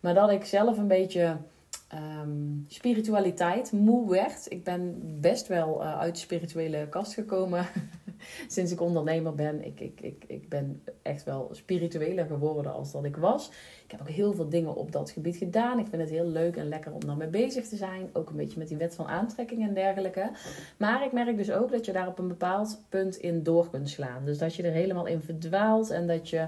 Maar 0.00 0.14
dat 0.14 0.30
ik 0.30 0.44
zelf 0.44 0.78
een 0.78 0.86
beetje 0.86 1.36
um, 1.94 2.64
spiritualiteit 2.68 3.72
moe 3.72 4.10
werd. 4.10 4.46
Ik 4.48 4.64
ben 4.64 5.02
best 5.20 5.46
wel 5.46 5.82
uh, 5.82 5.98
uit 5.98 6.14
de 6.14 6.20
spirituele 6.20 6.88
kast 6.88 7.14
gekomen 7.14 7.66
sinds 8.48 8.72
ik 8.72 8.80
ondernemer 8.80 9.34
ben. 9.34 9.64
Ik, 9.64 9.80
ik, 9.80 10.00
ik, 10.00 10.24
ik 10.26 10.48
ben 10.48 10.82
echt 11.02 11.24
wel 11.24 11.48
spiritueler 11.52 12.26
geworden 12.26 12.72
als 12.72 12.92
dat 12.92 13.04
ik 13.04 13.16
was. 13.16 13.50
Ik 13.84 13.90
heb 13.90 14.00
ook 14.00 14.08
heel 14.08 14.34
veel 14.34 14.48
dingen 14.48 14.74
op 14.74 14.92
dat 14.92 15.10
gebied 15.10 15.36
gedaan. 15.36 15.78
Ik 15.78 15.86
vind 15.86 16.02
het 16.02 16.10
heel 16.10 16.26
leuk 16.26 16.56
en 16.56 16.68
lekker 16.68 16.92
om 16.92 17.04
daarmee 17.06 17.28
bezig 17.28 17.68
te 17.68 17.76
zijn. 17.76 18.10
Ook 18.12 18.30
een 18.30 18.36
beetje 18.36 18.58
met 18.58 18.68
die 18.68 18.76
wet 18.76 18.94
van 18.94 19.06
aantrekking 19.06 19.62
en 19.62 19.74
dergelijke. 19.74 20.30
Maar 20.76 21.04
ik 21.04 21.12
merk 21.12 21.36
dus 21.36 21.50
ook 21.50 21.70
dat 21.70 21.84
je 21.84 21.92
daar 21.92 22.08
op 22.08 22.18
een 22.18 22.28
bepaald 22.28 22.80
punt 22.88 23.16
in 23.16 23.42
door 23.42 23.70
kunt 23.70 23.90
slaan. 23.90 24.24
Dus 24.24 24.38
dat 24.38 24.54
je 24.54 24.62
er 24.62 24.72
helemaal 24.72 25.06
in 25.06 25.20
verdwaalt 25.20 25.90
en 25.90 26.06
dat 26.06 26.28
je 26.28 26.46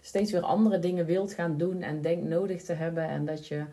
steeds 0.00 0.32
weer 0.32 0.42
andere 0.42 0.78
dingen 0.78 1.06
wilt 1.06 1.32
gaan 1.32 1.56
doen 1.58 1.82
en 1.82 2.02
denkt 2.02 2.28
nodig 2.28 2.62
te 2.62 2.72
hebben. 2.72 3.08
En 3.08 3.24
dat 3.24 3.46
je 3.46 3.64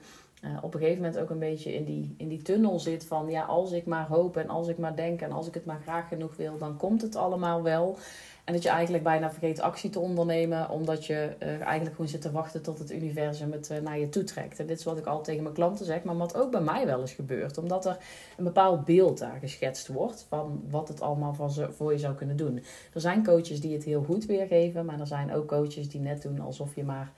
uh, 0.45 0.57
op 0.61 0.73
een 0.73 0.79
gegeven 0.79 1.01
moment 1.01 1.21
ook 1.21 1.29
een 1.29 1.39
beetje 1.39 1.73
in 1.73 1.83
die, 1.83 2.15
in 2.17 2.27
die 2.27 2.41
tunnel 2.41 2.79
zit 2.79 3.05
van 3.05 3.29
ja, 3.29 3.43
als 3.43 3.71
ik 3.71 3.85
maar 3.85 4.07
hoop 4.07 4.37
en 4.37 4.49
als 4.49 4.67
ik 4.67 4.77
maar 4.77 4.95
denk 4.95 5.21
en 5.21 5.31
als 5.31 5.47
ik 5.47 5.53
het 5.53 5.65
maar 5.65 5.79
graag 5.81 6.07
genoeg 6.07 6.35
wil, 6.35 6.57
dan 6.57 6.77
komt 6.77 7.01
het 7.01 7.15
allemaal 7.15 7.63
wel. 7.63 7.97
En 8.45 8.53
dat 8.53 8.63
je 8.63 8.69
eigenlijk 8.69 9.03
bijna 9.03 9.31
vergeet 9.31 9.59
actie 9.59 9.89
te 9.89 9.99
ondernemen, 9.99 10.69
omdat 10.69 11.05
je 11.05 11.35
uh, 11.39 11.61
eigenlijk 11.61 11.95
gewoon 11.95 12.07
zit 12.07 12.21
te 12.21 12.31
wachten 12.31 12.61
tot 12.61 12.79
het 12.79 12.91
universum 12.91 13.51
het 13.51 13.69
uh, 13.71 13.77
naar 13.77 13.99
je 13.99 14.09
toe 14.09 14.23
trekt. 14.23 14.59
En 14.59 14.65
dit 14.65 14.77
is 14.77 14.83
wat 14.83 14.97
ik 14.97 15.05
altijd 15.05 15.25
tegen 15.25 15.43
mijn 15.43 15.55
klanten 15.55 15.85
zeg, 15.85 16.03
maar 16.03 16.17
wat 16.17 16.35
ook 16.35 16.51
bij 16.51 16.61
mij 16.61 16.85
wel 16.85 16.99
eens 16.99 17.13
gebeurt. 17.13 17.57
Omdat 17.57 17.85
er 17.85 17.97
een 18.37 18.43
bepaald 18.43 18.85
beeld 18.85 19.17
daar 19.17 19.37
geschetst 19.39 19.87
wordt 19.87 20.25
van 20.29 20.63
wat 20.69 20.87
het 20.87 21.01
allemaal 21.01 21.33
van 21.33 21.51
ze, 21.51 21.71
voor 21.71 21.91
je 21.91 21.99
zou 21.99 22.15
kunnen 22.15 22.37
doen. 22.37 22.63
Er 22.93 23.01
zijn 23.01 23.23
coaches 23.23 23.61
die 23.61 23.73
het 23.73 23.83
heel 23.83 24.03
goed 24.03 24.25
weergeven, 24.25 24.85
maar 24.85 24.99
er 24.99 25.07
zijn 25.07 25.33
ook 25.33 25.47
coaches 25.47 25.89
die 25.89 26.01
net 26.01 26.21
doen 26.21 26.39
alsof 26.39 26.75
je 26.75 26.83
maar 26.83 27.11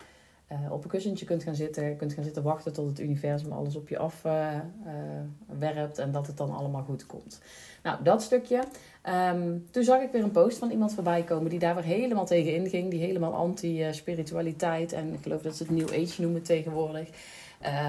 uh, 0.51 0.71
op 0.71 0.83
een 0.83 0.89
kussentje 0.89 1.25
kunt 1.25 1.43
gaan 1.43 1.55
zitten, 1.55 1.95
kunt 1.95 2.13
gaan 2.13 2.23
zitten 2.23 2.43
wachten 2.43 2.73
tot 2.73 2.87
het 2.87 2.99
universum 2.99 3.51
alles 3.51 3.75
op 3.75 3.89
je 3.89 3.97
afwerpt 3.97 4.77
uh, 5.61 5.73
uh, 5.73 5.99
en 5.99 6.11
dat 6.11 6.27
het 6.27 6.37
dan 6.37 6.51
allemaal 6.51 6.83
goed 6.83 7.05
komt. 7.05 7.41
Nou, 7.83 8.03
dat 8.03 8.21
stukje. 8.21 8.63
Um, 9.33 9.65
toen 9.71 9.83
zag 9.83 10.01
ik 10.01 10.11
weer 10.11 10.23
een 10.23 10.31
post 10.31 10.57
van 10.57 10.71
iemand 10.71 10.93
voorbij 10.93 11.23
komen 11.23 11.49
die 11.49 11.59
daar 11.59 11.75
weer 11.75 11.83
helemaal 11.83 12.25
tegen 12.25 12.55
inging, 12.55 12.89
die 12.89 12.99
helemaal 12.99 13.33
anti-spiritualiteit 13.33 14.93
en 14.93 15.13
ik 15.13 15.19
geloof 15.21 15.41
dat 15.41 15.55
ze 15.55 15.63
het 15.63 15.71
New 15.71 15.89
Age 15.89 16.21
noemen 16.21 16.43
tegenwoordig, 16.43 17.09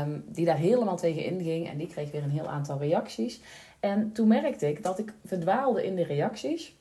um, 0.02 0.24
die 0.26 0.44
daar 0.44 0.56
helemaal 0.56 0.96
tegen 0.96 1.24
inging 1.24 1.68
en 1.68 1.76
die 1.76 1.88
kreeg 1.88 2.10
weer 2.10 2.22
een 2.22 2.30
heel 2.30 2.48
aantal 2.48 2.78
reacties. 2.78 3.40
En 3.80 4.12
toen 4.12 4.28
merkte 4.28 4.68
ik 4.68 4.82
dat 4.82 4.98
ik 4.98 5.12
verdwaalde 5.24 5.84
in 5.84 5.94
de 5.94 6.04
reacties. 6.04 6.76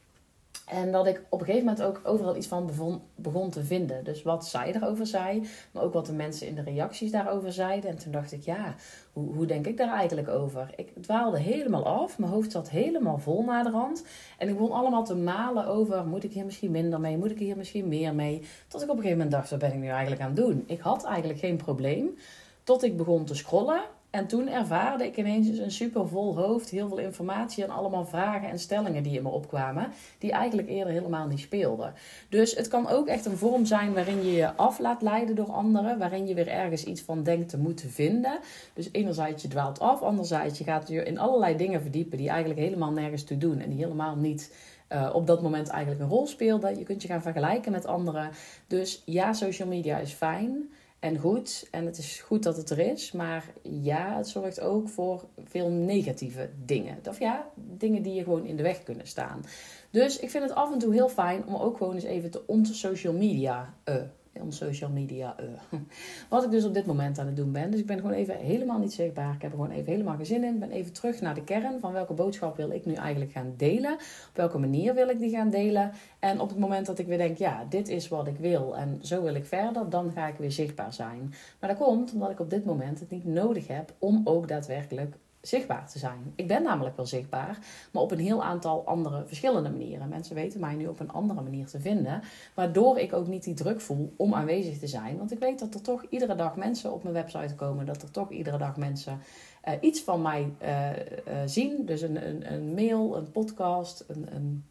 En 0.68 0.92
dat 0.92 1.08
ik 1.08 1.22
op 1.30 1.40
een 1.40 1.46
gegeven 1.46 1.68
moment 1.68 1.86
ook 1.86 2.02
overal 2.04 2.36
iets 2.36 2.48
van 2.48 2.66
begon, 2.66 3.02
begon 3.16 3.50
te 3.50 3.64
vinden. 3.64 4.04
Dus 4.04 4.24
wat 4.24 4.48
zij 4.48 4.76
erover 4.76 5.08
zei, 5.08 5.48
maar 5.72 5.84
ook 5.84 5.94
wat 5.94 6.06
de 6.06 6.14
mensen 6.14 6.48
in 6.48 6.56
de 6.56 6.62
reacties 6.62 7.12
daarover 7.12 7.52
zeiden. 7.52 7.90
En 7.90 7.98
toen 7.98 8.12
dacht 8.12 8.32
ik, 8.32 8.44
ja, 8.44 8.76
hoe, 9.14 9.36
hoe 9.36 9.46
denk 9.46 9.68
ik 9.68 9.78
daar 9.78 9.94
eigenlijk 9.94 10.28
over? 10.28 10.70
Ik 10.76 10.94
dwaalde 11.02 11.40
helemaal 11.40 11.86
af, 11.86 12.18
mijn 12.18 12.32
hoofd 12.32 12.52
zat 12.52 12.70
helemaal 12.70 13.18
vol 13.18 13.44
naar 13.44 13.64
de 13.64 13.70
rand. 13.70 14.06
En 14.38 14.48
ik 14.48 14.54
begon 14.58 14.72
allemaal 14.72 15.04
te 15.06 15.16
malen 15.16 15.68
over, 15.68 16.06
moet 16.08 16.24
ik 16.24 16.34
hier 16.34 16.46
misschien 16.46 16.72
minder 16.72 17.00
mee, 17.00 17.18
moet 17.18 17.32
ik 17.32 17.40
hier 17.40 17.58
misschien 17.58 17.88
meer 17.88 18.16
mee? 18.16 18.44
Tot 18.68 18.82
ik 18.82 18.90
op 18.90 18.96
een 18.96 19.02
gegeven 19.02 19.24
moment 19.24 19.36
dacht, 19.36 19.50
wat 19.50 19.60
ben 19.60 19.74
ik 19.74 19.80
nu 19.80 19.88
eigenlijk 19.88 20.22
aan 20.22 20.28
het 20.28 20.36
doen? 20.36 20.64
Ik 20.66 20.80
had 20.80 21.04
eigenlijk 21.04 21.40
geen 21.40 21.58
probleem. 21.58 22.18
Tot 22.64 22.84
ik 22.84 22.98
begon 22.98 23.26
te 23.26 23.36
scrollen 23.36 23.82
en 24.10 24.28
toen 24.28 24.48
ervaarde 24.48 25.06
ik 25.06 25.18
ineens 25.18 25.58
een 25.58 25.72
super 25.72 26.08
vol 26.08 26.38
hoofd, 26.38 26.70
heel 26.70 26.88
veel 26.88 26.98
informatie 26.98 27.64
en 27.64 27.70
allemaal 27.70 28.06
vragen 28.06 28.50
en 28.50 28.60
stellingen 28.60 29.04
die 29.04 29.18
in 29.18 29.24
me 29.24 29.30
opkwamen, 29.30 29.92
die 30.18 30.32
eigenlijk 30.32 30.70
eerder 30.70 30.94
helemaal 30.94 31.28
niet 31.28 31.40
speelden. 31.40 31.94
Dus 32.30 32.56
het 32.56 32.68
kan 32.68 32.88
ook 32.88 33.08
echt 33.08 33.26
een 33.26 33.38
vorm 33.38 33.66
zijn 33.66 33.94
waarin 33.94 34.24
je 34.24 34.32
je 34.32 34.56
af 34.56 34.80
laat 34.80 35.02
leiden 35.02 35.36
door 35.36 35.52
anderen, 35.52 35.98
waarin 35.98 36.28
je 36.28 36.34
weer 36.34 36.48
ergens 36.48 36.84
iets 36.84 37.02
van 37.02 37.24
denkt 37.24 37.50
te 37.50 37.58
moeten 37.58 37.90
vinden. 37.90 38.40
Dus 38.74 38.90
enerzijds 38.92 39.42
je 39.42 39.48
dwaalt 39.48 39.80
af, 39.80 40.02
anderzijds 40.02 40.58
je 40.58 40.64
gaat 40.64 40.88
je 40.88 41.04
in 41.04 41.20
allerlei 41.20 41.58
dingen 41.58 41.82
verdiepen 41.82 42.18
die 42.18 42.30
eigenlijk 42.30 42.60
helemaal 42.60 42.92
nergens 42.92 43.24
toe 43.24 43.38
doen 43.38 43.60
en 43.60 43.70
die 43.70 43.84
helemaal 43.84 44.16
niet 44.16 44.54
uh, 44.92 45.10
op 45.14 45.28
dat 45.28 45.42
moment 45.42 45.68
eigenlijk 45.68 46.02
een 46.02 46.10
rol 46.10 46.28
speelde. 46.28 46.78
Je 46.78 46.84
kunt 46.84 47.02
je 47.02 47.08
gaan 47.08 47.22
vergelijken 47.22 47.72
met 47.72 47.86
anderen. 47.86 48.30
Dus 48.68 49.02
ja, 49.06 49.34
social 49.34 49.68
media 49.68 49.98
is 49.98 50.12
fijn 50.12 50.70
en 51.00 51.18
goed. 51.18 51.68
En 51.72 51.86
het 51.86 51.98
is 51.98 52.22
goed 52.22 52.44
dat 52.44 52.58
het 52.58 52.70
er 52.70 52.80
is. 52.80 53.12
Maar 53.12 53.54
ja, 53.62 54.18
het 54.18 54.27
zorgt 54.27 54.60
ook 54.60 54.89
voor 54.89 55.25
veel 55.44 55.70
negatieve 55.70 56.50
dingen. 56.66 57.00
Of 57.08 57.20
ja, 57.20 57.50
dingen 57.56 58.01
die 58.01 58.13
je 58.13 58.24
gewoon 58.24 58.46
in 58.46 58.56
de 58.56 58.63
weg 58.63 58.84
kunnen 58.84 59.08
staan. 59.08 59.46
Dus 59.92 60.20
ik 60.20 60.30
vind 60.30 60.44
het 60.44 60.54
af 60.54 60.72
en 60.72 60.80
toe 60.80 60.94
heel 60.94 61.10
fijn 61.10 61.46
om 61.46 61.56
ook 61.56 61.77
gewoon 61.77 61.94
eens 61.94 62.04
even 62.04 62.32
te 62.32 62.48
onze 62.48 62.74
social 62.74 63.13
media 63.13 63.74
uh, 63.86 63.96
on 64.41 64.51
social 64.51 64.89
media. 64.89 65.36
Uh. 65.39 65.79
Wat 66.29 66.44
ik 66.44 66.51
dus 66.51 66.65
op 66.65 66.74
dit 66.74 66.86
moment 66.86 67.20
aan 67.20 67.25
het 67.25 67.36
doen 67.36 67.51
ben. 67.51 67.72
Dus 67.72 67.79
ik 67.79 67.86
ben 67.86 67.98
gewoon 67.98 68.12
even 68.12 68.36
helemaal 68.36 68.79
niet 68.79 68.94
zichtbaar. 68.94 69.34
Ik 69.34 69.41
heb 69.41 69.51
er 69.51 69.58
gewoon 69.58 69.72
even 69.72 69.91
helemaal 69.91 70.15
geen 70.15 70.25
zin 70.25 70.44
in. 70.44 70.53
Ik 70.53 70.60
ben 70.60 70.72
even 70.72 70.94
terug 70.94 71.22
naar 71.22 71.36
de 71.36 71.44
kern 71.44 71.79
van 71.79 71.91
welke 71.91 72.13
boodschap 72.13 72.56
wil 72.58 72.72
ik 72.72 72.86
nu 72.86 72.94
eigenlijk 72.94 73.32
gaan 73.32 73.53
delen. 73.58 73.94
Op 73.94 74.36
welke 74.36 74.58
manier 74.58 74.94
wil 74.94 75.10
ik 75.10 75.20
die 75.20 75.29
gaan 75.29 75.50
delen. 75.50 75.91
En 76.20 76.39
op 76.39 76.50
het 76.50 76.58
moment 76.58 76.86
dat 76.86 77.00
ik 77.00 77.08
weer 77.08 77.17
denk, 77.17 77.38
ja, 77.38 77.65
dit 77.70 77.88
is 77.88 78.08
wat 78.08 78.27
ik 78.27 78.38
wil 78.38 78.77
en 78.77 79.00
zo 79.01 79.22
wil 79.22 79.36
ik 79.36 79.46
verder, 79.46 79.89
dan 79.89 80.12
ga 80.12 80.27
ik 80.27 80.38
weer 80.38 80.51
zichtbaar 80.51 80.94
zijn. 80.94 81.34
Maar 81.60 81.70
dat 81.70 81.79
komt 81.79 82.13
omdat 82.13 82.29
ik 82.29 82.39
op 82.39 82.50
dit 82.50 82.65
moment 82.65 83.00
het 83.00 83.10
niet 83.10 83.25
nodig 83.25 83.67
heb 83.67 83.94
om 84.00 84.22
ook 84.24 84.48
daadwerkelijk 84.48 85.15
zichtbaar 85.48 85.89
te 85.89 86.00
zijn. 86.00 86.34
Ik 86.36 86.48
ben 86.48 86.63
namelijk 86.63 86.96
wel 86.96 87.06
zichtbaar, 87.06 87.58
maar 87.92 88.01
op 88.01 88.12
een 88.12 88.20
heel 88.20 88.44
aantal 88.44 88.86
andere 88.86 89.24
verschillende 89.25 89.70
manieren. 89.70 90.10
Mensen 90.10 90.36
weten 90.36 90.60
mij 90.60 90.75
nu 90.75 90.88
op 90.88 91.00
een 91.00 91.12
andere 91.12 91.42
manier 91.42 91.66
te 91.66 91.80
vinden, 91.80 92.22
waardoor 92.54 93.00
ik 93.00 93.13
ook 93.13 93.27
niet 93.27 93.44
die 93.44 93.54
druk 93.54 93.82
voel 93.82 94.13
om 94.18 94.34
aanwezig 94.34 94.80
te 94.80 94.88
zijn. 94.88 95.18
Want 95.18 95.32
ik 95.32 95.39
weet 95.39 95.60
dat 95.60 95.74
er 95.74 95.82
toch 95.82 96.06
iedere 96.10 96.36
dag 96.36 96.56
mensen 96.56 96.94
op 96.94 97.04
mijn 97.04 97.16
website 97.16 97.56
komen, 97.56 97.86
dat 97.86 98.01
er 98.01 98.12
toch 98.12 98.32
iedere 98.32 98.58
dag 98.58 98.77
mensen 98.77 99.20
uh, 99.68 99.74
iets 99.82 100.01
van 100.01 100.22
mij 100.22 100.54
uh, 100.62 100.89
uh, 100.89 101.42
zien. 101.46 101.86
Dus 101.86 102.01
een, 102.01 102.27
een, 102.27 102.54
een, 102.54 102.74
mail, 102.74 103.18
een 103.18 103.32
podcast, 103.32 104.06
een, 104.08 104.27
een, 104.36 104.63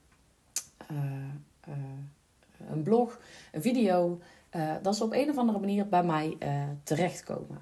een 2.71 2.83
blog, 2.83 3.21
een 3.53 3.63
video. 3.63 4.21
dat 4.83 4.97
ze 4.97 5.05
op 5.05 5.13
een 5.13 5.31
of 5.31 5.39
andere 5.39 5.59
manier 5.59 5.89
bij 5.89 6.03
mij 6.03 6.37
terechtkomen. 6.83 7.59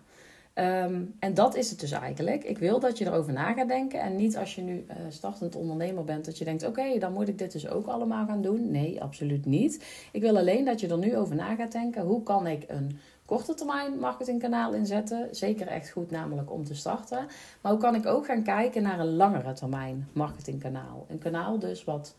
Ehm, 0.55 1.03
en 1.19 1.35
dat 1.35 1.57
is 1.57 1.71
het 1.71 1.81
dus 1.81 1.91
eigenlijk. 1.91 2.45
Ik 2.45 2.59
wil 2.59 2.81
dat 2.81 2.99
je 2.99 3.07
erover 3.07 3.33
na 3.33 3.53
gaat 3.53 3.69
denken. 3.69 4.01
En 4.01 4.17
niet 4.17 4.37
als 4.37 4.55
je 4.55 4.63
nu 4.63 4.87
uh, 4.89 4.97
startend 5.09 5.57
ondernemer 5.57 6.05
bent, 6.05 6.25
dat 6.25 6.39
je 6.39 6.45
denkt: 6.45 6.67
oké, 6.67 6.99
dan 6.99 7.13
moet 7.13 7.29
ik 7.29 7.39
dit 7.39 7.53
dus 7.53 7.69
ook 7.69 7.87
allemaal 7.87 8.27
gaan 8.27 8.43
doen. 8.43 8.71
Nee, 8.71 9.03
absoluut 9.03 9.47
niet. 9.47 9.85
Ik 10.13 10.21
wil 10.21 10.37
alleen 10.37 10.65
dat 10.65 10.81
je 10.81 10.89
er 10.89 10.99
nu 10.99 11.17
over 11.17 11.35
na 11.35 11.55
gaat 11.55 11.73
denken: 11.73 12.03
hoe 12.03 12.23
kan 12.23 12.47
ik 12.47 12.65
een 12.67 12.99
korte 13.27 13.55
termijn 13.55 13.99
marketingkanaal 13.99 14.73
inzetten? 14.73 15.29
Zeker 15.31 15.67
echt 15.67 15.91
goed, 15.91 16.11
namelijk 16.11 16.53
om 16.53 16.65
te 16.65 16.75
starten. 16.75 17.27
Maar 17.61 17.73
hoe 17.73 17.81
kan 17.81 17.95
ik 17.95 18.07
ook 18.07 18.27
gaan 18.27 18.43
kijken 18.43 18.83
naar 18.83 19.01
een 19.01 19.17
langere 19.17 19.53
termijn 19.53 20.09
marketingkanaal? 20.13 21.07
Een 21.09 21.19
kanaal 21.19 21.59
dus 21.59 21.85
wat 21.85 22.15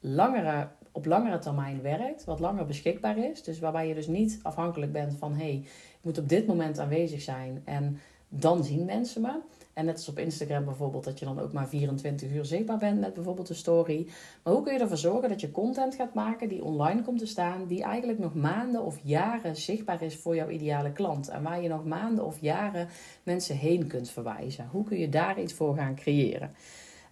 langere, 0.00 0.68
op 0.92 1.06
langere 1.06 1.38
termijn 1.38 1.82
werkt, 1.82 2.24
wat 2.24 2.40
langer 2.40 2.66
beschikbaar 2.66 3.18
is. 3.18 3.42
Dus 3.42 3.58
waarbij 3.58 3.88
je 3.88 3.94
dus 3.94 4.06
niet 4.06 4.40
afhankelijk 4.42 4.92
bent 4.92 5.14
van 5.18 5.34
hey, 5.34 5.64
moet 6.02 6.18
op 6.18 6.28
dit 6.28 6.46
moment 6.46 6.78
aanwezig 6.78 7.22
zijn 7.22 7.62
en 7.64 8.00
dan 8.28 8.64
zien 8.64 8.84
mensen 8.84 9.22
me. 9.22 9.40
En 9.72 9.84
net 9.84 9.96
als 9.96 10.08
op 10.08 10.18
Instagram 10.18 10.64
bijvoorbeeld, 10.64 11.04
dat 11.04 11.18
je 11.18 11.24
dan 11.24 11.40
ook 11.40 11.52
maar 11.52 11.68
24 11.68 12.30
uur 12.30 12.44
zichtbaar 12.44 12.78
bent 12.78 13.00
met 13.00 13.14
bijvoorbeeld 13.14 13.48
een 13.48 13.54
story. 13.54 14.06
Maar 14.42 14.52
hoe 14.52 14.62
kun 14.62 14.72
je 14.72 14.78
ervoor 14.78 14.96
zorgen 14.96 15.28
dat 15.28 15.40
je 15.40 15.50
content 15.50 15.94
gaat 15.94 16.14
maken 16.14 16.48
die 16.48 16.64
online 16.64 17.02
komt 17.02 17.18
te 17.18 17.26
staan, 17.26 17.66
die 17.66 17.82
eigenlijk 17.82 18.18
nog 18.18 18.34
maanden 18.34 18.84
of 18.84 18.98
jaren 19.02 19.56
zichtbaar 19.56 20.02
is 20.02 20.16
voor 20.16 20.34
jouw 20.34 20.48
ideale 20.48 20.92
klant. 20.92 21.28
En 21.28 21.42
waar 21.42 21.62
je 21.62 21.68
nog 21.68 21.84
maanden 21.84 22.24
of 22.24 22.40
jaren 22.40 22.88
mensen 23.22 23.56
heen 23.56 23.86
kunt 23.86 24.10
verwijzen. 24.10 24.68
Hoe 24.70 24.84
kun 24.84 24.98
je 24.98 25.08
daar 25.08 25.40
iets 25.40 25.52
voor 25.52 25.76
gaan 25.76 25.94
creëren? 25.94 26.54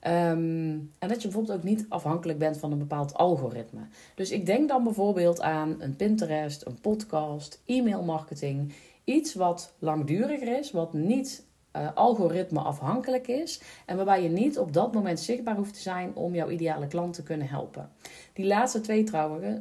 Ehm, 0.07 0.79
en 0.99 1.09
dat 1.09 1.23
je 1.23 1.29
bijvoorbeeld 1.29 1.59
ook 1.59 1.65
niet 1.65 1.87
afhankelijk 1.89 2.39
bent 2.39 2.59
van 2.59 2.73
een 2.73 2.79
bepaald 2.79 3.15
algoritme. 3.15 3.81
Dus 4.15 4.31
ik 4.31 4.47
denk 4.47 4.69
dan 4.69 4.85
bijvoorbeeld 4.85 5.41
aan 5.41 5.77
een 5.79 5.97
Pinterest, 5.97 6.67
een 6.67 6.81
podcast, 6.81 7.63
e-mail 7.65 8.03
marketing. 8.03 8.73
Iets 9.05 9.35
wat 9.35 9.75
langduriger 9.79 10.59
is, 10.59 10.71
wat 10.71 10.93
niet 10.93 11.46
uh, 11.77 11.89
algoritme 11.95 12.61
afhankelijk 12.61 13.27
is. 13.27 13.61
En 13.87 13.97
waarbij 13.97 14.23
je 14.23 14.29
niet 14.29 14.59
op 14.59 14.73
dat 14.73 14.93
moment 14.93 15.21
zichtbaar 15.21 15.57
hoeft 15.57 15.75
te 15.75 15.81
zijn 15.81 16.15
om 16.15 16.35
jouw 16.35 16.49
ideale 16.49 16.87
klant 16.87 17.15
te 17.15 17.23
kunnen 17.23 17.49
helpen. 17.49 17.91
Die 18.33 18.47
laatste 18.47 18.81
twee 18.81 19.05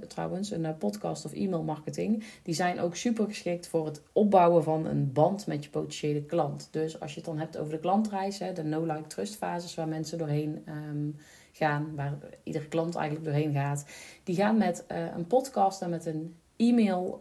trouwens, 0.07 0.51
een 0.51 0.65
eh, 0.65 0.77
podcast 0.77 1.25
of 1.25 1.33
e-mail 1.33 1.63
marketing, 1.63 2.23
die 2.43 2.53
zijn 2.53 2.79
ook 2.79 2.95
super 2.95 3.25
geschikt 3.25 3.67
voor 3.67 3.85
het 3.85 4.01
opbouwen 4.13 4.63
van 4.63 4.85
een 4.85 5.11
band 5.13 5.47
met 5.47 5.63
je 5.63 5.69
potentiële 5.69 6.21
klant. 6.21 6.67
Dus 6.71 6.99
als 6.99 7.11
je 7.11 7.17
het 7.17 7.25
dan 7.25 7.37
hebt 7.37 7.57
over 7.57 7.73
de 7.73 7.79
klantreis, 7.79 8.37
de 8.37 8.63
no-like 8.63 9.07
trust 9.07 9.35
fases 9.35 9.75
waar 9.75 9.87
mensen 9.87 10.17
doorheen 10.17 10.61
ehm, 10.65 11.09
gaan, 11.51 11.95
waar 11.95 12.17
iedere 12.43 12.67
klant 12.67 12.95
eigenlijk 12.95 13.25
doorheen 13.25 13.53
gaat, 13.53 13.85
die 14.23 14.35
gaan 14.35 14.57
met 14.57 14.85
uh, 14.91 14.97
een 15.15 15.27
podcast 15.27 15.81
en 15.81 15.89
met 15.89 16.05
een 16.05 16.35
e-mail, 16.55 17.19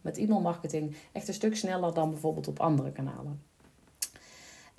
met 0.00 0.18
e-mail 0.18 0.40
marketing 0.40 0.96
echt 1.12 1.28
een 1.28 1.34
stuk 1.34 1.56
sneller 1.56 1.94
dan 1.94 2.10
bijvoorbeeld 2.10 2.48
op 2.48 2.60
andere 2.60 2.92
kanalen. 2.92 3.40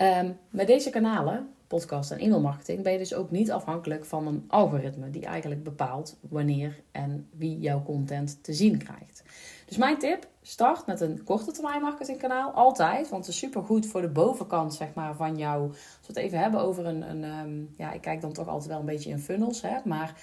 Um, 0.02 0.38
met 0.50 0.68
deze 0.68 0.90
kanalen, 0.90 1.50
podcast 1.68 2.12
en 2.12 2.20
e-mailmarketing, 2.20 2.84
ben 2.84 2.92
je 2.92 2.98
dus 2.98 3.14
ook 3.14 3.32
niet 3.32 3.52
afhankelijk 3.52 4.06
van 4.06 4.28
een 4.28 4.46
algoritme 4.48 5.10
die 5.10 5.26
eigenlijk 5.26 5.64
bepaalt 5.64 6.18
wanneer 6.30 6.82
en 6.92 7.28
wie 7.32 7.60
jouw 7.60 7.84
content 7.84 8.44
te 8.44 8.54
zien 8.54 8.78
krijgt. 8.78 9.24
Dus 9.66 9.78
mijn 9.78 9.98
tip, 9.98 10.28
start 10.42 10.86
met 10.86 11.02
een 11.02 11.24
korte 11.24 11.52
termijn 11.52 11.82
marketingkanaal, 11.82 12.52
altijd, 12.52 13.10
want 13.10 13.26
het 13.26 13.34
is 13.34 13.40
super 13.40 13.64
goed 13.64 13.86
voor 13.86 14.02
de 14.02 14.10
bovenkant 14.10 14.74
zeg 14.74 14.94
maar, 14.94 15.16
van 15.16 15.38
jou. 15.38 15.68
Als 15.70 16.08
we 16.08 16.08
het 16.08 16.18
even 16.18 16.40
hebben 16.40 16.60
over 16.60 16.86
een, 16.86 17.10
een 17.10 17.24
um, 17.24 17.74
ja, 17.78 17.92
ik 17.92 18.02
kijk 18.02 18.22
dan 18.22 18.34
toch 18.34 18.48
altijd 18.48 18.70
wel 18.70 18.80
een 18.80 18.86
beetje 18.86 19.10
in 19.10 19.20
funnels, 19.20 19.62
hè, 19.62 19.78
maar 19.84 20.22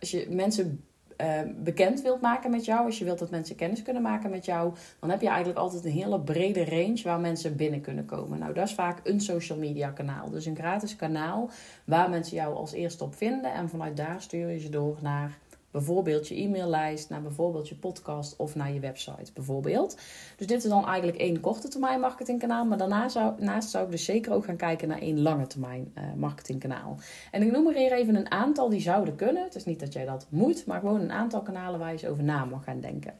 als 0.00 0.10
je 0.10 0.26
mensen 0.30 0.84
uh, 1.20 1.40
bekend 1.56 2.02
wilt 2.02 2.20
maken 2.20 2.50
met 2.50 2.64
jou, 2.64 2.86
als 2.86 2.98
je 2.98 3.04
wilt 3.04 3.18
dat 3.18 3.30
mensen 3.30 3.56
kennis 3.56 3.82
kunnen 3.82 4.02
maken 4.02 4.30
met 4.30 4.44
jou, 4.44 4.74
dan 5.00 5.10
heb 5.10 5.20
je 5.20 5.28
eigenlijk 5.28 5.58
altijd 5.58 5.84
een 5.84 5.90
hele 5.90 6.20
brede 6.20 6.64
range 6.64 7.00
waar 7.04 7.20
mensen 7.20 7.56
binnen 7.56 7.80
kunnen 7.80 8.06
komen. 8.06 8.38
Nou, 8.38 8.54
dat 8.54 8.68
is 8.68 8.74
vaak 8.74 9.00
een 9.04 9.20
social 9.20 9.58
media 9.58 9.90
kanaal. 9.90 10.30
Dus 10.30 10.46
een 10.46 10.56
gratis 10.56 10.96
kanaal 10.96 11.50
waar 11.84 12.10
mensen 12.10 12.36
jou 12.36 12.54
als 12.54 12.72
eerste 12.72 13.04
op 13.04 13.14
vinden 13.14 13.52
en 13.52 13.68
vanuit 13.68 13.96
daar 13.96 14.22
stuur 14.22 14.50
je 14.50 14.58
ze 14.58 14.68
door 14.68 14.96
naar 15.00 15.38
bijvoorbeeld 15.76 16.28
je 16.28 16.34
e-maillijst, 16.34 17.10
naar 17.10 17.22
bijvoorbeeld 17.22 17.68
je 17.68 17.74
podcast 17.74 18.36
of 18.36 18.54
naar 18.54 18.72
je 18.72 18.80
website 18.80 19.32
bijvoorbeeld. 19.34 19.96
Dus 20.36 20.46
dit 20.46 20.64
is 20.64 20.70
dan 20.70 20.86
eigenlijk 20.86 21.18
één 21.18 21.40
korte 21.40 21.68
termijn 21.68 22.00
marketingkanaal, 22.00 22.64
maar 22.64 22.78
daarna 22.78 23.08
zou, 23.08 23.34
naast 23.38 23.70
zou 23.70 23.84
ik 23.84 23.90
dus 23.90 24.04
zeker 24.04 24.32
ook 24.32 24.44
gaan 24.44 24.56
kijken 24.56 24.88
naar 24.88 24.98
één 24.98 25.22
lange 25.22 25.46
termijn 25.46 25.92
uh, 25.94 26.04
marketingkanaal. 26.16 26.98
En 27.30 27.42
ik 27.42 27.52
noem 27.52 27.66
er 27.66 27.74
hier 27.74 27.92
even 27.92 28.14
een 28.14 28.30
aantal 28.30 28.68
die 28.68 28.80
zouden 28.80 29.16
kunnen. 29.16 29.44
Het 29.44 29.54
is 29.54 29.64
niet 29.64 29.80
dat 29.80 29.92
jij 29.92 30.04
dat 30.04 30.26
moet, 30.28 30.66
maar 30.66 30.80
gewoon 30.80 31.00
een 31.00 31.12
aantal 31.12 31.42
kanalen 31.42 31.78
waar 31.78 31.88
je 31.88 31.94
eens 31.94 32.06
over 32.06 32.24
na 32.24 32.44
mag 32.44 32.64
gaan 32.64 32.80
denken. 32.80 33.14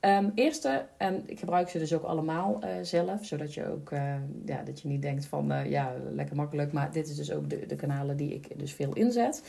Um, 0.00 0.32
eerste, 0.34 0.86
en 0.96 1.22
ik 1.26 1.38
gebruik 1.38 1.68
ze 1.68 1.78
dus 1.78 1.94
ook 1.94 2.02
allemaal 2.02 2.60
uh, 2.64 2.70
zelf, 2.82 3.24
zodat 3.24 3.54
je 3.54 3.70
ook 3.70 3.90
uh, 3.90 4.14
ja, 4.44 4.62
dat 4.62 4.80
je 4.80 4.88
niet 4.88 5.02
denkt 5.02 5.24
van 5.24 5.52
ja, 5.68 5.92
lekker 6.10 6.36
makkelijk, 6.36 6.72
maar 6.72 6.92
dit 6.92 7.08
is 7.08 7.16
dus 7.16 7.32
ook 7.32 7.50
de, 7.50 7.66
de 7.66 7.76
kanalen 7.76 8.16
die 8.16 8.34
ik 8.34 8.58
dus 8.58 8.72
veel 8.72 8.92
inzet. 8.92 9.42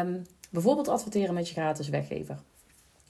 Um, 0.00 0.22
Bijvoorbeeld 0.52 0.88
adverteren 0.88 1.34
met 1.34 1.48
je 1.48 1.54
gratis 1.54 1.88
weggever. 1.88 2.38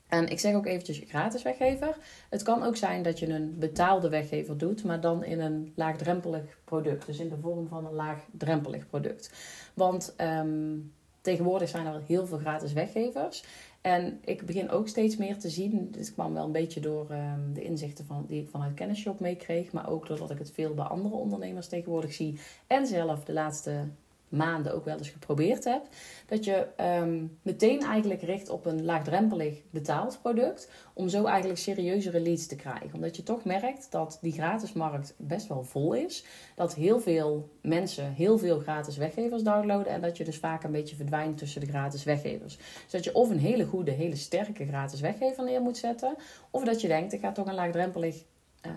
En 0.09 0.29
ik 0.29 0.41
zeg 0.41 0.55
ook 0.55 0.67
eventjes 0.67 0.99
je 0.99 1.07
gratis 1.07 1.43
weggever. 1.43 1.97
Het 2.31 2.43
kan 2.43 2.63
ook 2.63 2.77
zijn 2.77 3.03
dat 3.03 3.19
je 3.19 3.29
een 3.29 3.59
betaalde 3.59 4.09
weggever 4.09 4.59
doet, 4.59 4.85
maar 4.85 5.01
dan 5.01 5.25
in 5.25 5.41
een 5.41 5.73
laagdrempelig 5.75 6.59
product. 6.65 7.07
Dus 7.07 7.19
in 7.19 7.29
de 7.29 7.39
vorm 7.41 7.69
van 7.69 7.87
een 7.87 7.93
laagdrempelig 7.93 8.87
product. 8.87 9.31
Want 9.75 10.15
um, 10.21 10.93
tegenwoordig 11.21 11.69
zijn 11.69 11.87
er 11.87 12.03
heel 12.07 12.27
veel 12.27 12.39
gratis 12.39 12.73
weggevers. 12.73 13.45
En 13.81 14.19
ik 14.25 14.47
begin 14.47 14.71
ook 14.71 14.89
steeds 14.89 15.17
meer 15.17 15.39
te 15.39 15.51
zien. 15.51 15.91
Dit 15.91 16.13
kwam 16.13 16.35
wel 16.35 16.45
een 16.45 16.53
beetje 16.53 16.81
door 16.81 17.11
um, 17.11 17.53
de 17.53 17.63
inzichten 17.63 18.07
van, 18.07 18.25
die 18.29 18.43
ik 18.43 18.49
vanuit 18.51 18.75
Kennisshop 18.75 19.21
meekreeg. 19.21 19.73
Maar 19.73 19.89
ook 19.89 20.07
doordat 20.07 20.31
ik 20.31 20.39
het 20.39 20.53
veel 20.53 20.75
bij 20.75 20.85
andere 20.85 21.15
ondernemers 21.15 21.69
tegenwoordig 21.69 22.13
zie. 22.13 22.39
En 22.67 22.87
zelf 22.87 23.25
de 23.25 23.33
laatste 23.33 23.89
maanden 24.33 24.75
ook 24.75 24.85
wel 24.85 24.97
eens 24.97 25.09
geprobeerd 25.09 25.65
heb. 25.65 25.83
Dat 26.27 26.45
je 26.45 26.67
um, 27.01 27.39
meteen 27.43 27.83
eigenlijk 27.83 28.23
richt 28.23 28.49
op 28.49 28.67
een 28.67 28.85
laagdrempelig 28.85 29.63
betaald 29.71 30.19
product. 30.23 30.71
Om 30.95 31.09
zo 31.09 31.25
eigenlijk 31.25 31.61
serieuzere 31.61 32.21
leads 32.21 32.47
te 32.47 32.57
krijgen. 32.57 32.95
Omdat 32.95 33.17
je 33.17 33.23
toch 33.23 33.45
merkt 33.45 33.87
dat 33.91 34.19
die 34.21 34.33
gratismarkt 34.33 35.15
best 35.17 35.47
wel 35.47 35.63
vol 35.63 35.95
is. 35.95 36.25
Dat 36.55 36.75
heel 36.75 37.01
veel 37.01 37.49
mensen 37.63 38.13
heel 38.13 38.39
veel 38.39 38.59
gratis 38.59 38.97
weggevers 38.97 39.43
downloaden. 39.43 39.93
En 39.93 40.01
dat 40.01 40.17
je 40.17 40.25
dus 40.25 40.39
vaak 40.39 40.65
een 40.65 40.73
beetje 40.73 40.97
verdwijnt 40.97 41.39
tussen 41.39 41.61
de 41.61 41.67
gratis 41.67 42.05
weggevers. 42.05 42.57
Dus 42.57 42.91
dat 42.91 43.05
je 43.05 43.15
of 43.15 43.31
een 43.31 43.39
hele 43.39 43.65
goede, 43.65 43.91
hele 43.91 44.17
sterke 44.17 44.67
gratis 44.67 45.01
weggever 45.01 45.45
neer 45.45 45.61
moet 45.61 45.77
zetten. 45.77 46.15
Of 46.51 46.65
dat 46.65 46.81
je 46.81 46.89
denkt, 46.89 47.13
ik 47.13 47.21
ga 47.21 47.33
toch 47.33 47.47
een 47.47 47.55
laagdrempelig 47.55 48.25
uh, 48.67 48.73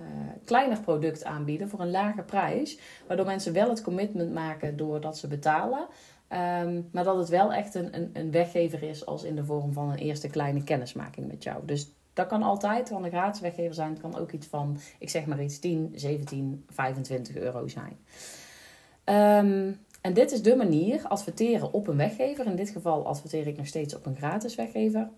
kleiner 0.45 0.79
product 0.79 1.23
aanbieden 1.23 1.69
voor 1.69 1.79
een 1.79 1.91
lage 1.91 2.21
prijs. 2.21 2.79
Waardoor 3.07 3.25
mensen 3.25 3.53
wel 3.53 3.69
het 3.69 3.81
commitment 3.81 4.33
maken 4.33 4.77
doordat 4.77 5.17
ze 5.17 5.27
betalen. 5.27 5.87
Um, 6.29 6.89
maar 6.91 7.03
dat 7.03 7.17
het 7.17 7.29
wel 7.29 7.53
echt 7.53 7.75
een, 7.75 7.95
een, 7.95 8.09
een 8.13 8.31
weggever 8.31 8.83
is 8.83 9.05
als 9.05 9.23
in 9.23 9.35
de 9.35 9.45
vorm 9.45 9.73
van 9.73 9.89
een 9.89 9.97
eerste 9.97 10.29
kleine 10.29 10.63
kennismaking 10.63 11.27
met 11.27 11.43
jou. 11.43 11.65
Dus 11.65 11.91
dat 12.13 12.27
kan 12.27 12.43
altijd, 12.43 12.89
kan 12.89 13.03
een 13.03 13.09
gratis 13.09 13.41
weggever 13.41 13.73
zijn. 13.73 13.89
Het 13.89 14.01
kan 14.01 14.17
ook 14.17 14.31
iets 14.31 14.47
van, 14.47 14.77
ik 14.99 15.09
zeg 15.09 15.25
maar 15.25 15.43
iets, 15.43 15.59
10, 15.59 15.91
17, 15.95 16.65
25 16.69 17.35
euro 17.35 17.67
zijn. 17.67 17.97
Um, 19.45 19.79
En 20.01 20.13
dit 20.13 20.31
is 20.31 20.41
de 20.41 20.55
manier, 20.55 21.07
adverteren 21.07 21.73
op 21.73 21.87
een 21.87 21.97
weggever. 21.97 22.45
In 22.45 22.55
dit 22.55 22.69
geval 22.69 23.05
adverteer 23.05 23.47
ik 23.47 23.57
nog 23.57 23.67
steeds 23.67 23.95
op 23.95 24.05
een 24.05 24.15
gratis 24.15 24.55
weggever. 24.55 25.09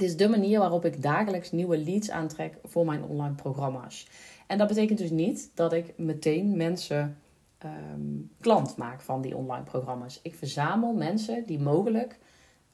Dit 0.00 0.08
is 0.08 0.16
de 0.16 0.28
manier 0.28 0.58
waarop 0.58 0.84
ik 0.84 1.02
dagelijks 1.02 1.50
nieuwe 1.50 1.78
leads 1.78 2.10
aantrek 2.10 2.58
voor 2.64 2.86
mijn 2.86 3.04
online 3.04 3.34
programma's. 3.34 4.08
En 4.46 4.58
dat 4.58 4.68
betekent 4.68 4.98
dus 4.98 5.10
niet 5.10 5.50
dat 5.54 5.72
ik 5.72 5.92
meteen 5.96 6.56
mensen 6.56 7.16
ehm, 7.58 8.00
klant 8.40 8.76
maak 8.76 9.00
van 9.00 9.22
die 9.22 9.36
online 9.36 9.64
programma's. 9.64 10.20
Ik 10.22 10.34
verzamel 10.34 10.92
mensen 10.92 11.46
die 11.46 11.58
mogelijk 11.58 12.18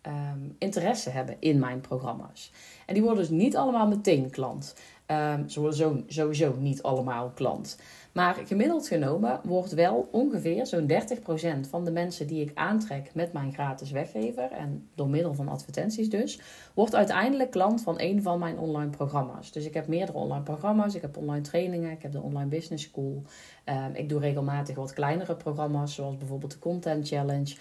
ehm, 0.01 0.39
interesse 0.59 1.11
hebben 1.11 1.37
in 1.39 1.59
mijn 1.59 1.81
programma's. 1.81 2.53
En 2.87 2.95
die 2.95 3.03
worden 3.03 3.21
dus 3.21 3.39
niet 3.39 3.57
allemaal 3.57 3.87
meteen 3.87 4.31
klant. 4.31 4.75
Um, 5.07 5.49
ze 5.49 5.61
worden 5.61 6.05
sowieso 6.07 6.55
niet 6.59 6.83
allemaal 6.83 7.31
klant. 7.31 7.79
Maar 8.17 8.35
gemiddeld 8.47 8.89
genomen 8.89 9.41
wordt 9.43 9.73
wel 9.73 10.09
ongeveer 10.11 10.67
zo'n 10.67 10.91
30% 10.91 11.69
van 11.69 11.85
de 11.85 11.91
mensen 11.91 12.27
die 12.27 12.41
ik 12.41 12.51
aantrek 12.55 13.11
met 13.15 13.33
mijn 13.33 13.53
gratis 13.53 13.91
weggever, 13.91 14.51
en 14.51 14.89
door 14.95 15.09
middel 15.09 15.35
van 15.35 15.49
advertenties 15.49 16.11
dus, 16.11 16.41
wordt 16.75 16.95
uiteindelijk 16.95 17.51
klant 17.51 17.83
van 17.83 17.95
een 18.01 18.23
van 18.23 18.39
mijn 18.39 18.59
online 18.59 18.91
programma's. 18.91 19.53
Dus 19.53 19.65
ik 19.65 19.75
heb 19.75 19.87
meerdere 19.87 20.19
online 20.19 20.43
programma's, 20.43 20.95
ik 20.95 21.03
heb 21.03 21.17
online 21.17 21.41
trainingen, 21.41 21.91
ik 21.91 22.03
heb 22.03 22.13
de 22.13 22.21
online 22.21 22.49
business 22.49 22.85
school. 22.85 23.23
Um, 23.65 23.95
ik 23.95 24.09
doe 24.09 24.21
regelmatig 24.21 24.77
wat 24.77 24.93
kleinere 24.93 25.37
programma's, 25.37 25.95
zoals 25.95 26.17
bijvoorbeeld 26.17 26.53
de 26.53 26.59
Content 26.59 27.09
Challenge. 27.09 27.57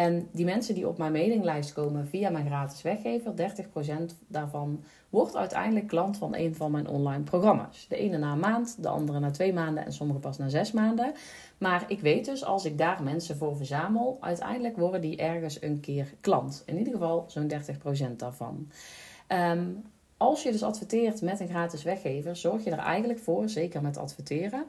En 0.00 0.28
die 0.32 0.44
mensen 0.44 0.74
die 0.74 0.88
op 0.88 0.98
mijn 0.98 1.12
mailinglijst 1.12 1.72
komen 1.72 2.06
via 2.06 2.30
mijn 2.30 2.46
gratis 2.46 2.82
weggever, 2.82 3.32
30% 4.12 4.14
daarvan 4.26 4.84
wordt 5.10 5.36
uiteindelijk 5.36 5.86
klant 5.86 6.16
van 6.16 6.34
een 6.34 6.54
van 6.54 6.70
mijn 6.70 6.88
online 6.88 7.22
programma's. 7.22 7.86
De 7.88 7.96
ene 7.96 8.18
na 8.18 8.32
een 8.32 8.38
maand, 8.38 8.82
de 8.82 8.88
andere 8.88 9.18
na 9.18 9.30
twee 9.30 9.52
maanden 9.52 9.84
en 9.84 9.92
sommige 9.92 10.18
pas 10.18 10.38
na 10.38 10.48
zes 10.48 10.72
maanden. 10.72 11.12
Maar 11.58 11.84
ik 11.88 12.00
weet 12.00 12.24
dus, 12.24 12.44
als 12.44 12.64
ik 12.64 12.78
daar 12.78 13.02
mensen 13.02 13.36
voor 13.36 13.56
verzamel, 13.56 14.16
uiteindelijk 14.20 14.76
worden 14.76 15.00
die 15.00 15.16
ergens 15.16 15.62
een 15.62 15.80
keer 15.80 16.14
klant. 16.20 16.62
In 16.66 16.78
ieder 16.78 16.92
geval 16.92 17.24
zo'n 17.28 17.48
30% 17.48 18.16
daarvan. 18.16 18.68
Ehm, 19.26 19.64
als 20.16 20.42
je 20.42 20.52
dus 20.52 20.62
adverteert 20.62 21.22
met 21.22 21.40
een 21.40 21.48
gratis 21.48 21.82
weggever, 21.82 22.36
zorg 22.36 22.64
je 22.64 22.70
er 22.70 22.78
eigenlijk 22.78 23.18
voor, 23.18 23.48
zeker 23.48 23.82
met 23.82 23.96
adverteren, 23.96 24.64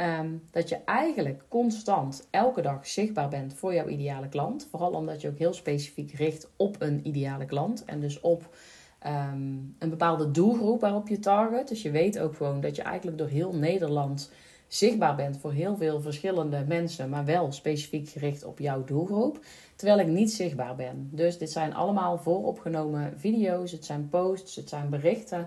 Ehm, 0.00 0.36
dat 0.50 0.68
je 0.68 0.78
eigenlijk 0.84 1.42
constant 1.48 2.26
elke 2.30 2.62
dag 2.62 2.86
zichtbaar 2.86 3.28
bent 3.28 3.54
voor 3.54 3.74
jouw 3.74 3.86
ideale 3.86 4.28
klant. 4.28 4.66
Vooral 4.70 4.92
omdat 4.92 5.20
je 5.20 5.28
ook 5.28 5.38
heel 5.38 5.52
specifiek 5.52 6.12
richt 6.12 6.50
op 6.56 6.76
een 6.78 7.06
ideale 7.06 7.44
klant. 7.44 7.84
En 7.84 8.00
dus 8.00 8.20
op 8.20 8.56
ehm, 8.98 9.56
een 9.78 9.90
bepaalde 9.90 10.30
doelgroep 10.30 10.80
waarop 10.80 11.08
je 11.08 11.18
target. 11.18 11.68
Dus 11.68 11.82
je 11.82 11.90
weet 11.90 12.18
ook 12.18 12.36
gewoon 12.36 12.60
dat 12.60 12.76
je 12.76 12.82
eigenlijk 12.82 13.18
door 13.18 13.28
heel 13.28 13.52
Nederland 13.52 14.30
zichtbaar 14.68 15.16
bent 15.16 15.36
voor 15.36 15.52
heel 15.52 15.76
veel 15.76 16.00
verschillende 16.00 16.64
mensen, 16.68 17.08
maar 17.08 17.24
wel 17.24 17.52
specifiek 17.52 18.08
gericht 18.08 18.44
op 18.44 18.58
jouw 18.58 18.84
doelgroep, 18.84 19.44
terwijl 19.80 20.00
ik 20.00 20.06
niet 20.06 20.32
zichtbaar 20.32 20.76
ben. 20.76 21.08
Dus 21.12 21.38
dit 21.38 21.50
zijn 21.50 21.74
allemaal 21.74 22.18
vooropgenomen 22.18 23.18
video's, 23.18 23.72
het 23.72 23.84
zijn 23.84 24.08
posts, 24.08 24.56
het 24.56 24.68
zijn 24.68 24.90
berichten 24.90 25.46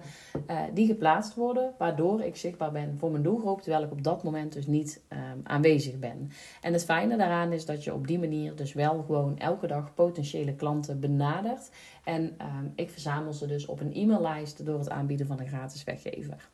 uh, 0.50 0.62
die 0.74 0.88
geplaatst 0.88 1.36
worden, 1.36 1.74
waardoor 1.78 2.22
ik 2.22 2.36
zichtbaar 2.36 2.72
ben 2.72 2.96
voor 2.98 3.12
mijn 3.12 3.24
doelgroep, 3.24 3.62
terwijl 3.62 3.84
ik 3.84 3.92
op 3.92 4.04
dat 4.04 4.24
moment 4.24 4.54
dus 4.54 4.68
niet 4.68 5.02
um, 5.10 5.42
aanwezig 5.44 6.00
ben. 6.00 6.32
En 6.62 6.74
het 6.74 6.84
fijne 6.86 7.18
daaraan 7.18 7.52
is 7.52 7.66
dat 7.66 7.84
je 7.84 7.94
op 7.94 8.08
die 8.08 8.20
manier 8.20 8.56
dus 8.56 8.74
wel 8.74 9.04
gewoon 9.04 9.38
elke 9.38 9.68
dag 9.68 9.94
potentiële 9.94 10.56
klanten 10.56 11.00
benadert. 11.00 11.70
En 12.04 12.24
um, 12.24 12.74
ik 12.76 12.90
verzamel 12.90 13.34
ze 13.34 13.48
dus 13.48 13.66
op 13.66 13.80
een 13.80 13.94
e-maillijst 13.94 14.66
door 14.66 14.80
het 14.80 14.90
aanbieden 14.90 15.28
van 15.28 15.40
een 15.40 15.48
gratis 15.48 15.84
weggever. 15.84 16.50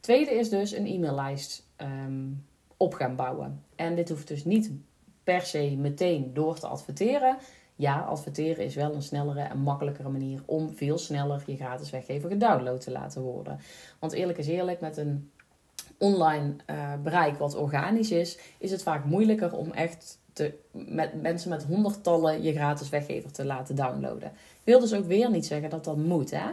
Tweede 0.00 0.30
is 0.30 0.48
dus 0.48 0.72
een 0.72 0.86
e-maillijst 0.86 1.66
um, 1.76 2.44
op 2.76 2.94
gaan 2.94 3.16
bouwen. 3.16 3.62
En 3.76 3.94
dit 3.94 4.08
hoeft 4.08 4.28
dus 4.28 4.44
niet 4.44 4.70
per 5.28 5.42
se 5.42 5.76
meteen 5.76 6.34
door 6.34 6.58
te 6.58 6.66
adverteren. 6.66 7.36
Ja, 7.74 8.00
adverteren 8.00 8.64
is 8.64 8.74
wel 8.74 8.94
een 8.94 9.02
snellere 9.02 9.40
en 9.40 9.58
makkelijkere 9.58 10.08
manier 10.08 10.42
om 10.46 10.74
veel 10.74 10.98
sneller 10.98 11.42
je 11.46 11.56
gratis 11.56 11.90
weggever 11.90 12.30
gedownload 12.30 12.80
te 12.80 12.90
laten 12.90 13.22
worden. 13.22 13.60
Want 13.98 14.12
eerlijk 14.12 14.38
is 14.38 14.46
eerlijk, 14.46 14.80
met 14.80 14.96
een 14.96 15.30
online 15.98 16.54
uh, 16.70 16.92
bereik 17.02 17.38
wat 17.38 17.54
organisch 17.54 18.10
is, 18.10 18.38
is 18.58 18.70
het 18.70 18.82
vaak 18.82 19.04
moeilijker 19.04 19.52
om 19.52 19.72
echt 19.72 20.18
te, 20.32 20.54
met 20.86 21.22
mensen 21.22 21.50
met 21.50 21.64
honderdtallen 21.64 22.42
je 22.42 22.52
gratis 22.52 22.88
weggever 22.88 23.32
te 23.32 23.44
laten 23.44 23.76
downloaden. 23.76 24.32
Wil 24.64 24.80
dus 24.80 24.94
ook 24.94 25.06
weer 25.06 25.30
niet 25.30 25.46
zeggen 25.46 25.70
dat 25.70 25.84
dat 25.84 25.96
moet. 25.96 26.30
Hè? 26.30 26.46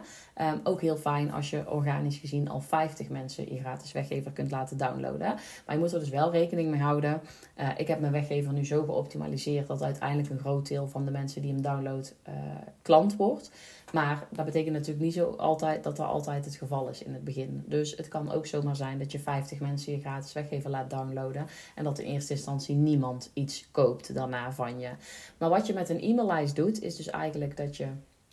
Um, 0.52 0.60
ook 0.64 0.82
heel 0.82 0.98
fijn 0.98 1.32
als 1.32 1.50
je 1.50 1.72
organisch 1.72 2.18
gezien 2.18 2.50
al 2.50 2.62
50 2.62 3.10
mensen 3.10 3.54
je 3.54 3.60
gratis 3.60 3.92
weggever 3.92 4.32
kunt 4.32 4.52
laten 4.52 4.78
downloaden. 4.78 5.36
Maar 5.66 5.76
je 5.76 5.78
moet 5.78 5.94
er 5.94 6.00
dus 6.00 6.10
wel 6.10 6.32
rekening 6.32 6.70
mee 6.70 6.82
houden. 6.82 7.22
Uh, 7.60 7.70
ik 7.78 7.88
heb 7.88 8.00
mijn 8.00 8.12
weggever 8.12 8.54
nu 8.54 8.66
zo 8.66 8.84
geoptimaliseerd 8.84 9.68
dat 9.68 9.84
uiteindelijk 9.84 10.30
een 10.30 10.40
groot 10.40 10.68
deel 10.68 10.88
van 10.88 11.06
de 11.06 11.12
mensen 11.12 11.42
die 11.42 11.52
hem 11.52 11.62
downloadt 11.62 12.16
uh, 12.28 12.34
klant 12.82 13.16
wordt. 13.16 13.52
Maar 13.92 14.28
dat 14.32 14.46
betekent 14.46 14.74
natuurlijk 14.74 15.06
niet 15.06 15.14
zo 15.14 15.30
altijd 15.30 15.84
dat 15.84 15.98
dat 15.98 16.08
altijd 16.08 16.46
het 16.46 16.56
geval 16.56 16.88
is 16.88 17.04
in 17.04 17.14
het 17.14 17.24
begin. 17.24 17.64
Dus 17.68 17.98
het 17.98 18.08
kan 18.08 18.32
ook 18.32 18.46
zomaar 18.46 18.76
zijn 18.76 19.00
dat 19.00 19.12
je 19.12 19.20
50 19.20 19.60
mensen 19.60 19.92
je 19.92 20.00
gratis 20.00 20.34
weggever 20.34 20.70
laat 20.70 20.90
downloaden. 20.90 21.48
En 21.76 21.84
dat 21.84 22.00
in 22.00 22.06
eerste 22.06 22.34
instantie 22.34 22.76
niemand 22.76 23.32
iets 23.34 23.68
koopt 23.72 24.15
daarna 24.16 24.52
van 24.52 24.80
je. 24.80 24.90
Maar 25.38 25.50
wat 25.50 25.68
je 25.68 25.74
met 25.74 25.90
een 25.90 26.02
e-maillijst 26.02 26.56
doet, 26.56 26.82
is 26.82 26.96
dus 26.96 27.10
eigenlijk 27.10 27.58
dat 27.58 27.78
je 27.78 27.88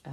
uh, 0.06 0.12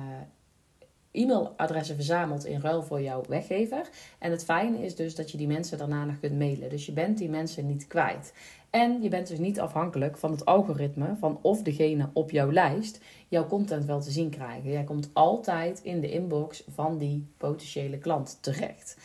e-mailadressen 1.11 1.95
verzamelt 1.95 2.45
in 2.45 2.61
ruil 2.61 2.83
voor 2.83 3.01
jouw 3.01 3.23
weggever. 3.27 3.89
En 4.19 4.31
het 4.31 4.43
fijne 4.43 4.85
is 4.85 4.95
dus 4.95 5.15
dat 5.15 5.31
je 5.31 5.37
die 5.37 5.47
mensen 5.47 5.77
daarna 5.77 6.05
nog 6.05 6.19
kunt 6.19 6.37
mailen. 6.37 6.69
Dus 6.69 6.85
je 6.85 6.91
bent 6.91 7.17
die 7.17 7.29
mensen 7.29 7.65
niet 7.65 7.87
kwijt. 7.87 8.33
En 8.69 9.01
je 9.01 9.09
bent 9.09 9.27
dus 9.27 9.39
niet 9.39 9.59
afhankelijk 9.59 10.17
van 10.17 10.31
het 10.31 10.45
algoritme 10.45 11.15
van 11.19 11.39
of 11.41 11.61
degene 11.61 12.09
op 12.13 12.31
jouw 12.31 12.51
lijst 12.51 12.99
jouw 13.27 13.47
content 13.47 13.85
wel 13.85 14.01
te 14.01 14.11
zien 14.11 14.29
krijgen. 14.29 14.71
Jij 14.71 14.83
komt 14.83 15.09
altijd 15.13 15.79
in 15.83 15.99
de 15.99 16.11
inbox 16.11 16.63
van 16.67 16.97
die 16.97 17.25
potentiële 17.37 17.97
klant 17.97 18.37
terecht 18.41 18.97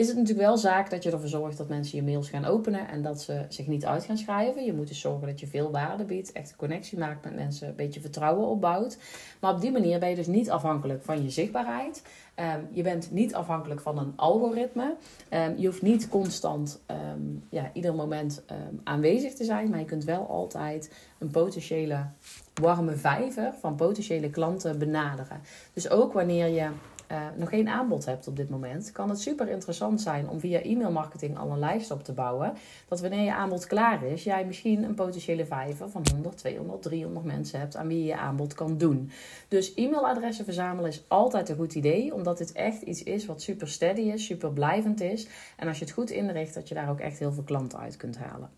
is 0.00 0.08
het 0.08 0.16
natuurlijk 0.16 0.46
wel 0.46 0.56
zaak 0.56 0.90
dat 0.90 1.02
je 1.02 1.10
ervoor 1.10 1.28
zorgt 1.28 1.56
dat 1.56 1.68
mensen 1.68 1.98
je 1.98 2.04
mails 2.04 2.28
gaan 2.28 2.44
openen 2.44 2.88
en 2.88 3.02
dat 3.02 3.22
ze 3.22 3.44
zich 3.48 3.66
niet 3.66 3.86
uit 3.86 4.04
gaan 4.04 4.18
schrijven. 4.18 4.64
Je 4.64 4.72
moet 4.72 4.88
dus 4.88 5.00
zorgen 5.00 5.26
dat 5.26 5.40
je 5.40 5.46
veel 5.46 5.70
waarde 5.70 6.04
biedt, 6.04 6.32
echt 6.32 6.50
een 6.50 6.56
connectie 6.56 6.98
maakt 6.98 7.24
met 7.24 7.34
mensen, 7.34 7.68
een 7.68 7.74
beetje 7.74 8.00
vertrouwen 8.00 8.48
opbouwt. 8.48 8.98
Maar 9.40 9.54
op 9.54 9.60
die 9.60 9.72
manier 9.72 9.98
ben 9.98 10.08
je 10.08 10.14
dus 10.14 10.26
niet 10.26 10.50
afhankelijk 10.50 11.04
van 11.04 11.22
je 11.22 11.30
zichtbaarheid. 11.30 12.02
Um, 12.36 12.68
je 12.70 12.82
bent 12.82 13.10
niet 13.10 13.34
afhankelijk 13.34 13.80
van 13.80 13.98
een 13.98 14.12
algoritme. 14.16 14.94
Um, 15.30 15.54
je 15.56 15.66
hoeft 15.66 15.82
niet 15.82 16.08
constant 16.08 16.80
um, 17.14 17.44
ja, 17.50 17.70
ieder 17.72 17.94
moment 17.94 18.42
aanwezig 18.84 19.34
te 19.34 19.44
zijn, 19.44 19.70
maar 19.70 19.78
je 19.78 19.84
kunt 19.84 20.04
wel 20.04 20.26
altijd 20.28 20.92
een 21.18 21.30
potentiële 21.30 22.06
warme 22.54 22.96
vijver 22.96 23.54
van 23.60 23.74
potentiële 23.74 24.30
klanten 24.30 24.78
benaderen. 24.78 25.40
Dus 25.72 25.90
ook 25.90 26.12
wanneer 26.12 26.46
je 26.46 26.68
uh, 27.12 27.26
nog 27.36 27.48
geen 27.48 27.68
aanbod 27.68 28.04
hebt 28.04 28.28
op 28.28 28.36
dit 28.36 28.50
moment, 28.50 28.92
kan 28.92 29.08
het 29.08 29.20
super 29.20 29.48
interessant 29.48 30.00
zijn 30.00 30.28
om 30.28 30.40
via 30.40 30.60
e-mailmarketing 30.62 31.38
al 31.38 31.50
een 31.50 31.58
lijst 31.58 31.90
op 31.90 32.04
te 32.04 32.12
bouwen. 32.12 32.52
Dat 32.88 33.00
wanneer 33.00 33.24
je 33.24 33.34
aanbod 33.34 33.66
klaar 33.66 34.04
is, 34.04 34.24
jij 34.24 34.44
misschien 34.46 34.82
een 34.82 34.94
potentiële 34.94 35.46
vijver 35.46 35.90
van 35.90 36.06
100, 36.12 36.36
200, 36.36 36.82
300 36.82 37.26
mensen 37.26 37.60
hebt 37.60 37.76
aan 37.76 37.86
wie 37.86 37.98
je 37.98 38.04
je 38.04 38.16
aanbod 38.16 38.54
kan 38.54 38.78
doen. 38.78 39.10
Dus 39.48 39.74
e-mailadressen 39.74 40.44
verzamelen 40.44 40.90
is 40.90 41.04
altijd 41.08 41.48
een 41.48 41.56
goed 41.56 41.74
idee, 41.74 42.14
omdat 42.14 42.38
dit 42.38 42.52
echt 42.52 42.82
iets 42.82 43.02
is 43.02 43.26
wat 43.26 43.42
super 43.42 43.68
steady 43.68 44.00
is, 44.00 44.24
super 44.24 44.52
blijvend 44.52 45.00
is. 45.00 45.28
En 45.56 45.68
als 45.68 45.78
je 45.78 45.84
het 45.84 45.94
goed 45.94 46.10
inricht, 46.10 46.54
dat 46.54 46.68
je 46.68 46.74
daar 46.74 46.90
ook 46.90 47.00
echt 47.00 47.18
heel 47.18 47.32
veel 47.32 47.42
klanten 47.42 47.78
uit 47.78 47.96
kunt 47.96 48.18
halen. 48.18 48.50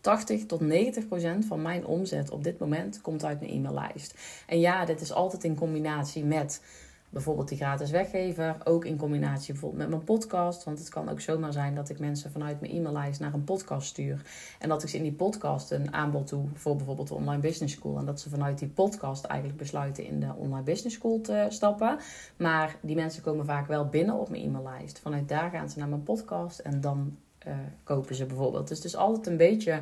80 0.00 0.46
tot 0.46 0.60
90 0.60 1.06
procent 1.06 1.44
van 1.44 1.62
mijn 1.62 1.86
omzet 1.86 2.30
op 2.30 2.44
dit 2.44 2.58
moment 2.58 3.00
komt 3.00 3.24
uit 3.24 3.40
mijn 3.40 3.52
e-maillijst. 3.52 4.14
En 4.46 4.60
ja, 4.60 4.84
dit 4.84 5.00
is 5.00 5.12
altijd 5.12 5.44
in 5.44 5.54
combinatie 5.54 6.24
met 6.24 6.62
bijvoorbeeld 7.10 7.48
die 7.48 7.58
gratis 7.58 7.90
weggever. 7.90 8.56
Ook 8.64 8.84
in 8.84 8.96
combinatie 8.96 9.52
bijvoorbeeld 9.52 9.80
met 9.80 9.90
mijn 9.90 10.04
podcast. 10.04 10.64
Want 10.64 10.78
het 10.78 10.88
kan 10.88 11.08
ook 11.08 11.20
zomaar 11.20 11.52
zijn 11.52 11.74
dat 11.74 11.88
ik 11.88 11.98
mensen 11.98 12.30
vanuit 12.30 12.60
mijn 12.60 12.72
e-maillijst 12.72 13.20
naar 13.20 13.34
een 13.34 13.44
podcast 13.44 13.88
stuur. 13.88 14.22
En 14.58 14.68
dat 14.68 14.82
ik 14.82 14.88
ze 14.88 14.96
in 14.96 15.02
die 15.02 15.12
podcast 15.12 15.70
een 15.70 15.94
aanbod 15.94 16.28
doe 16.28 16.44
voor 16.54 16.76
bijvoorbeeld 16.76 17.08
de 17.08 17.14
Online 17.14 17.42
Business 17.42 17.74
School. 17.74 17.98
En 17.98 18.04
dat 18.04 18.20
ze 18.20 18.28
vanuit 18.28 18.58
die 18.58 18.68
podcast 18.68 19.24
eigenlijk 19.24 19.58
besluiten 19.58 20.04
in 20.04 20.20
de 20.20 20.34
Online 20.36 20.62
Business 20.64 20.96
School 20.96 21.20
te 21.20 21.46
stappen. 21.48 21.98
Maar 22.36 22.76
die 22.80 22.96
mensen 22.96 23.22
komen 23.22 23.44
vaak 23.44 23.66
wel 23.66 23.86
binnen 23.86 24.14
op 24.14 24.28
mijn 24.28 24.42
e-maillijst. 24.42 24.98
Vanuit 24.98 25.28
daar 25.28 25.50
gaan 25.50 25.70
ze 25.70 25.78
naar 25.78 25.88
mijn 25.88 26.02
podcast 26.02 26.58
en 26.58 26.80
dan 26.80 27.16
uh, 27.46 27.54
kopen 27.84 28.14
ze 28.14 28.26
bijvoorbeeld. 28.26 28.68
Dus 28.68 28.76
het 28.76 28.86
is 28.86 28.96
altijd 28.96 29.26
een 29.26 29.36
beetje 29.36 29.80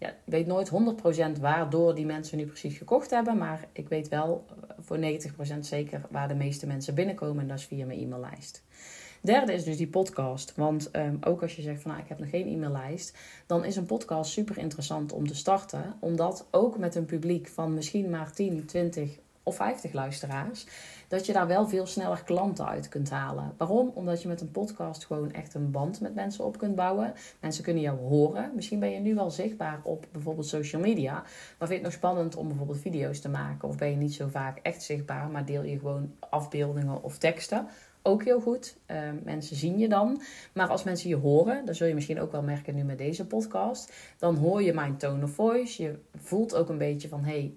ja, 0.00 0.08
ik 0.08 0.16
weet 0.24 0.46
nooit 0.46 0.70
100% 1.36 1.40
waardoor 1.40 1.94
die 1.94 2.06
mensen 2.06 2.38
nu 2.38 2.46
precies 2.46 2.78
gekocht 2.78 3.10
hebben. 3.10 3.36
Maar 3.36 3.68
ik 3.72 3.88
weet 3.88 4.08
wel 4.08 4.44
eh, 4.48 4.74
voor 4.78 4.98
90% 5.56 5.58
zeker 5.60 6.02
waar 6.10 6.28
de 6.28 6.34
meeste 6.34 6.66
mensen 6.66 6.94
binnenkomen. 6.94 7.42
En 7.42 7.48
dat 7.48 7.58
is 7.58 7.64
via 7.64 7.86
mijn 7.86 8.00
e-maillijst. 8.00 8.62
Derde 9.20 9.52
is 9.52 9.64
dus 9.64 9.76
die 9.76 9.88
podcast. 9.88 10.52
Want 10.56 10.96
um, 10.96 11.18
ook 11.20 11.42
als 11.42 11.56
je 11.56 11.62
zegt 11.62 11.82
van 11.82 11.90
nou, 11.90 12.02
ik 12.02 12.08
heb 12.08 12.18
nog 12.18 12.30
geen 12.30 12.46
e-maillijst, 12.46 13.18
dan 13.46 13.64
is 13.64 13.76
een 13.76 13.86
podcast 13.86 14.30
super 14.30 14.58
interessant 14.58 15.12
om 15.12 15.26
te 15.26 15.34
starten. 15.34 15.94
Omdat 15.98 16.46
ook 16.50 16.78
met 16.78 16.94
een 16.94 17.04
publiek 17.04 17.48
van 17.48 17.74
misschien 17.74 18.10
maar 18.10 18.32
10, 18.32 18.66
20 18.66 19.18
of 19.50 19.56
50 19.56 19.92
luisteraars, 19.92 20.66
dat 21.08 21.26
je 21.26 21.32
daar 21.32 21.46
wel 21.46 21.68
veel 21.68 21.86
sneller 21.86 22.22
klanten 22.24 22.66
uit 22.66 22.88
kunt 22.88 23.10
halen. 23.10 23.54
Waarom? 23.56 23.90
Omdat 23.94 24.22
je 24.22 24.28
met 24.28 24.40
een 24.40 24.50
podcast 24.50 25.04
gewoon 25.04 25.32
echt 25.32 25.54
een 25.54 25.70
band 25.70 26.00
met 26.00 26.14
mensen 26.14 26.44
op 26.44 26.58
kunt 26.58 26.74
bouwen. 26.74 27.12
Mensen 27.40 27.64
kunnen 27.64 27.82
jou 27.82 27.98
horen. 27.98 28.50
Misschien 28.54 28.78
ben 28.78 28.90
je 28.90 29.00
nu 29.00 29.14
wel 29.14 29.30
zichtbaar 29.30 29.80
op 29.82 30.06
bijvoorbeeld 30.12 30.46
social 30.46 30.82
media, 30.82 31.12
maar 31.12 31.68
vind 31.68 31.68
je 31.68 31.74
het 31.74 31.82
nog 31.82 31.92
spannend 31.92 32.36
om 32.36 32.48
bijvoorbeeld 32.48 32.80
video's 32.80 33.20
te 33.20 33.28
maken? 33.28 33.68
Of 33.68 33.76
ben 33.76 33.90
je 33.90 33.96
niet 33.96 34.14
zo 34.14 34.28
vaak 34.28 34.58
echt 34.62 34.82
zichtbaar, 34.82 35.28
maar 35.28 35.44
deel 35.44 35.62
je 35.62 35.78
gewoon 35.78 36.14
afbeeldingen 36.18 37.02
of 37.02 37.18
teksten? 37.18 37.68
ook 38.02 38.24
heel 38.24 38.40
goed. 38.40 38.76
Uh, 38.90 38.96
mensen 39.24 39.56
zien 39.56 39.78
je 39.78 39.88
dan. 39.88 40.22
Maar 40.52 40.68
als 40.68 40.84
mensen 40.84 41.08
je 41.08 41.16
horen, 41.16 41.64
dat 41.64 41.76
zul 41.76 41.86
je 41.86 41.94
misschien 41.94 42.20
ook 42.20 42.32
wel 42.32 42.42
merken 42.42 42.74
nu 42.74 42.82
met 42.82 42.98
deze 42.98 43.26
podcast, 43.26 43.92
dan 44.18 44.36
hoor 44.36 44.62
je 44.62 44.72
mijn 44.72 44.96
tone 44.96 45.24
of 45.24 45.30
voice. 45.30 45.82
Je 45.82 45.98
voelt 46.16 46.54
ook 46.54 46.68
een 46.68 46.78
beetje 46.78 47.08
van 47.08 47.24
hey, 47.24 47.54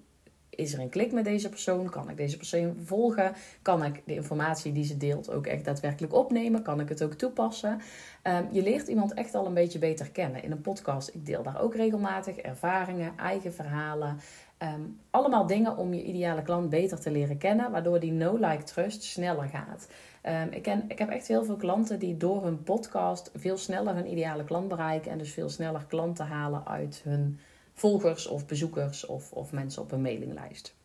is 0.56 0.74
er 0.74 0.80
een 0.80 0.90
klik 0.90 1.12
met 1.12 1.24
deze 1.24 1.50
persoon? 1.50 1.90
Kan 1.90 2.10
ik 2.10 2.18
deze 2.18 2.38
persoon 2.38 2.76
volgen? 2.84 3.34
Kan 3.62 3.84
ik 3.84 4.02
de 4.06 4.14
informatie 4.14 4.72
die 4.72 4.84
ze 4.84 4.98
deelt 4.98 5.32
ook 5.32 5.48
echt 5.48 5.66
daadwerkelijk 5.66 6.14
opnemen? 6.14 6.62
Kan 6.62 6.80
ik 6.80 6.90
het 6.90 7.04
ook 7.04 7.14
toepassen? 7.14 7.82
Um, 8.24 8.48
je 8.52 8.64
leert 8.64 8.88
iemand 8.88 9.14
echt 9.14 9.36
al 9.36 9.46
een 9.46 9.54
beetje 9.54 9.80
beter 9.80 10.12
kennen. 10.12 10.44
In 10.44 10.52
een 10.52 10.62
podcast, 10.62 11.10
ik 11.14 11.26
deel 11.26 11.44
daar 11.44 11.62
ook 11.62 11.76
regelmatig 11.76 12.38
ervaringen, 12.38 13.18
eigen 13.18 13.54
verhalen. 13.54 14.20
Um, 14.60 15.00
allemaal 15.10 15.48
dingen 15.48 15.78
om 15.78 15.94
je 15.94 16.04
ideale 16.04 16.42
klant 16.42 16.70
beter 16.70 17.00
te 17.00 17.12
leren 17.12 17.38
kennen, 17.38 17.72
waardoor 17.72 18.00
die 18.00 18.12
no-like-trust 18.12 19.04
sneller 19.04 19.48
gaat. 19.48 19.88
Um, 20.24 20.52
ik, 20.52 20.62
ken, 20.62 20.84
ik 20.88 21.00
heb 21.00 21.10
echt 21.10 21.28
heel 21.28 21.46
veel 21.46 21.56
klanten 21.56 22.00
die 22.00 22.18
door 22.18 22.44
hun 22.44 22.64
podcast 22.64 23.32
veel 23.36 23.58
sneller 23.58 23.96
hun 23.96 24.12
ideale 24.12 24.44
klant 24.44 24.68
bereiken 24.68 25.12
en 25.12 25.18
dus 25.18 25.34
veel 25.34 25.50
sneller 25.50 25.86
klanten 25.88 26.26
halen 26.26 26.68
uit 26.68 27.02
hun 27.04 27.40
volgers 27.74 28.28
of 28.28 28.46
bezoekers 28.46 29.06
of, 29.06 29.32
of 29.32 29.52
mensen 29.52 29.82
op 29.82 29.92
een 29.92 30.02
mailinglijst. 30.02 30.76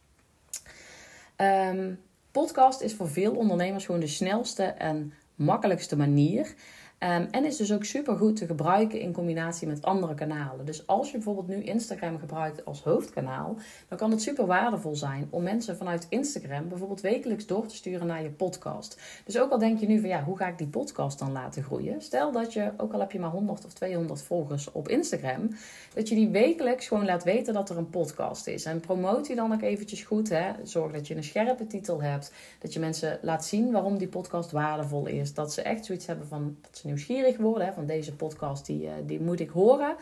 Um, 1.36 2.00
podcast 2.30 2.80
is 2.80 2.94
voor 2.94 3.08
veel 3.08 3.34
ondernemers 3.34 3.84
gewoon 3.84 4.00
de 4.00 4.06
snelste 4.06 4.62
en 4.62 5.12
makkelijkste 5.34 5.96
manier 5.96 6.54
Ehm, 6.98 7.26
en 7.30 7.44
is 7.44 7.56
dus 7.56 7.72
ook 7.72 7.84
super 7.84 8.16
goed 8.16 8.36
te 8.36 8.46
gebruiken 8.46 9.00
in 9.00 9.12
combinatie 9.12 9.66
met 9.66 9.82
andere 9.82 10.14
kanalen. 10.14 10.66
Dus 10.66 10.86
als 10.86 11.06
je 11.10 11.16
bijvoorbeeld 11.16 11.48
nu 11.48 11.62
Instagram 11.62 12.18
gebruikt 12.18 12.64
als 12.64 12.82
hoofdkanaal, 12.82 13.56
dan 13.88 13.98
kan 13.98 14.10
het 14.10 14.22
super 14.22 14.46
waardevol 14.46 14.96
zijn 14.96 15.26
om 15.30 15.42
mensen 15.42 15.76
vanuit 15.76 16.06
Instagram 16.08 16.68
bijvoorbeeld 16.68 17.00
wekelijks 17.00 17.46
door 17.46 17.66
te 17.66 17.74
sturen 17.74 18.06
naar 18.06 18.22
je 18.22 18.30
podcast. 18.30 19.00
Dus 19.24 19.38
ook 19.38 19.50
al 19.50 19.58
denk 19.58 19.80
je 19.80 19.86
nu 19.86 20.00
van 20.00 20.08
ja, 20.08 20.24
hoe 20.24 20.36
ga 20.36 20.46
ik 20.46 20.58
die 20.58 20.66
podcast 20.66 21.18
dan 21.18 21.32
laten 21.32 21.62
groeien? 21.62 22.02
Stel 22.02 22.32
dat 22.32 22.52
je, 22.52 22.72
ook 22.76 22.92
al 22.92 23.00
heb 23.00 23.12
je 23.12 23.20
maar 23.20 23.30
100 23.30 23.64
of 23.64 23.72
200 23.72 24.22
volgers 24.22 24.72
op 24.72 24.88
Instagram, 24.88 25.48
dat 25.94 26.08
je 26.08 26.14
die 26.14 26.28
wekelijks 26.28 26.88
gewoon 26.88 27.04
laat 27.04 27.24
weten 27.24 27.54
dat 27.54 27.70
er 27.70 27.76
een 27.76 27.90
podcast 27.90 28.46
is. 28.46 28.64
En 28.64 28.80
promoot 28.80 29.26
die 29.26 29.36
dan 29.36 29.52
ook 29.52 29.62
eventjes 29.62 30.02
goed. 30.02 30.28
Hè? 30.28 30.52
Zorg 30.62 30.92
dat 30.92 31.06
je 31.06 31.16
een 31.16 31.24
scherpe 31.24 31.66
titel 31.66 32.02
hebt. 32.02 32.32
Dat 32.58 32.72
je 32.72 32.80
mensen 32.80 33.18
laat 33.22 33.44
zien 33.44 33.72
waarom 33.72 33.98
die 33.98 34.08
podcast 34.08 34.50
waardevol 34.50 35.06
is. 35.06 35.34
Dat 35.34 35.52
ze 35.52 35.62
echt 35.62 35.84
zoiets 35.84 36.06
hebben 36.06 36.26
van 36.26 36.56
dat 36.60 36.78
ze 36.78 36.87
nieuwsgierig 36.88 37.36
worden 37.36 37.66
hè, 37.66 37.72
van 37.72 37.86
deze 37.86 38.16
podcast, 38.16 38.66
die, 38.66 38.84
uh, 38.84 38.92
die 39.06 39.20
moet 39.20 39.40
ik 39.40 39.50
horen. 39.50 39.96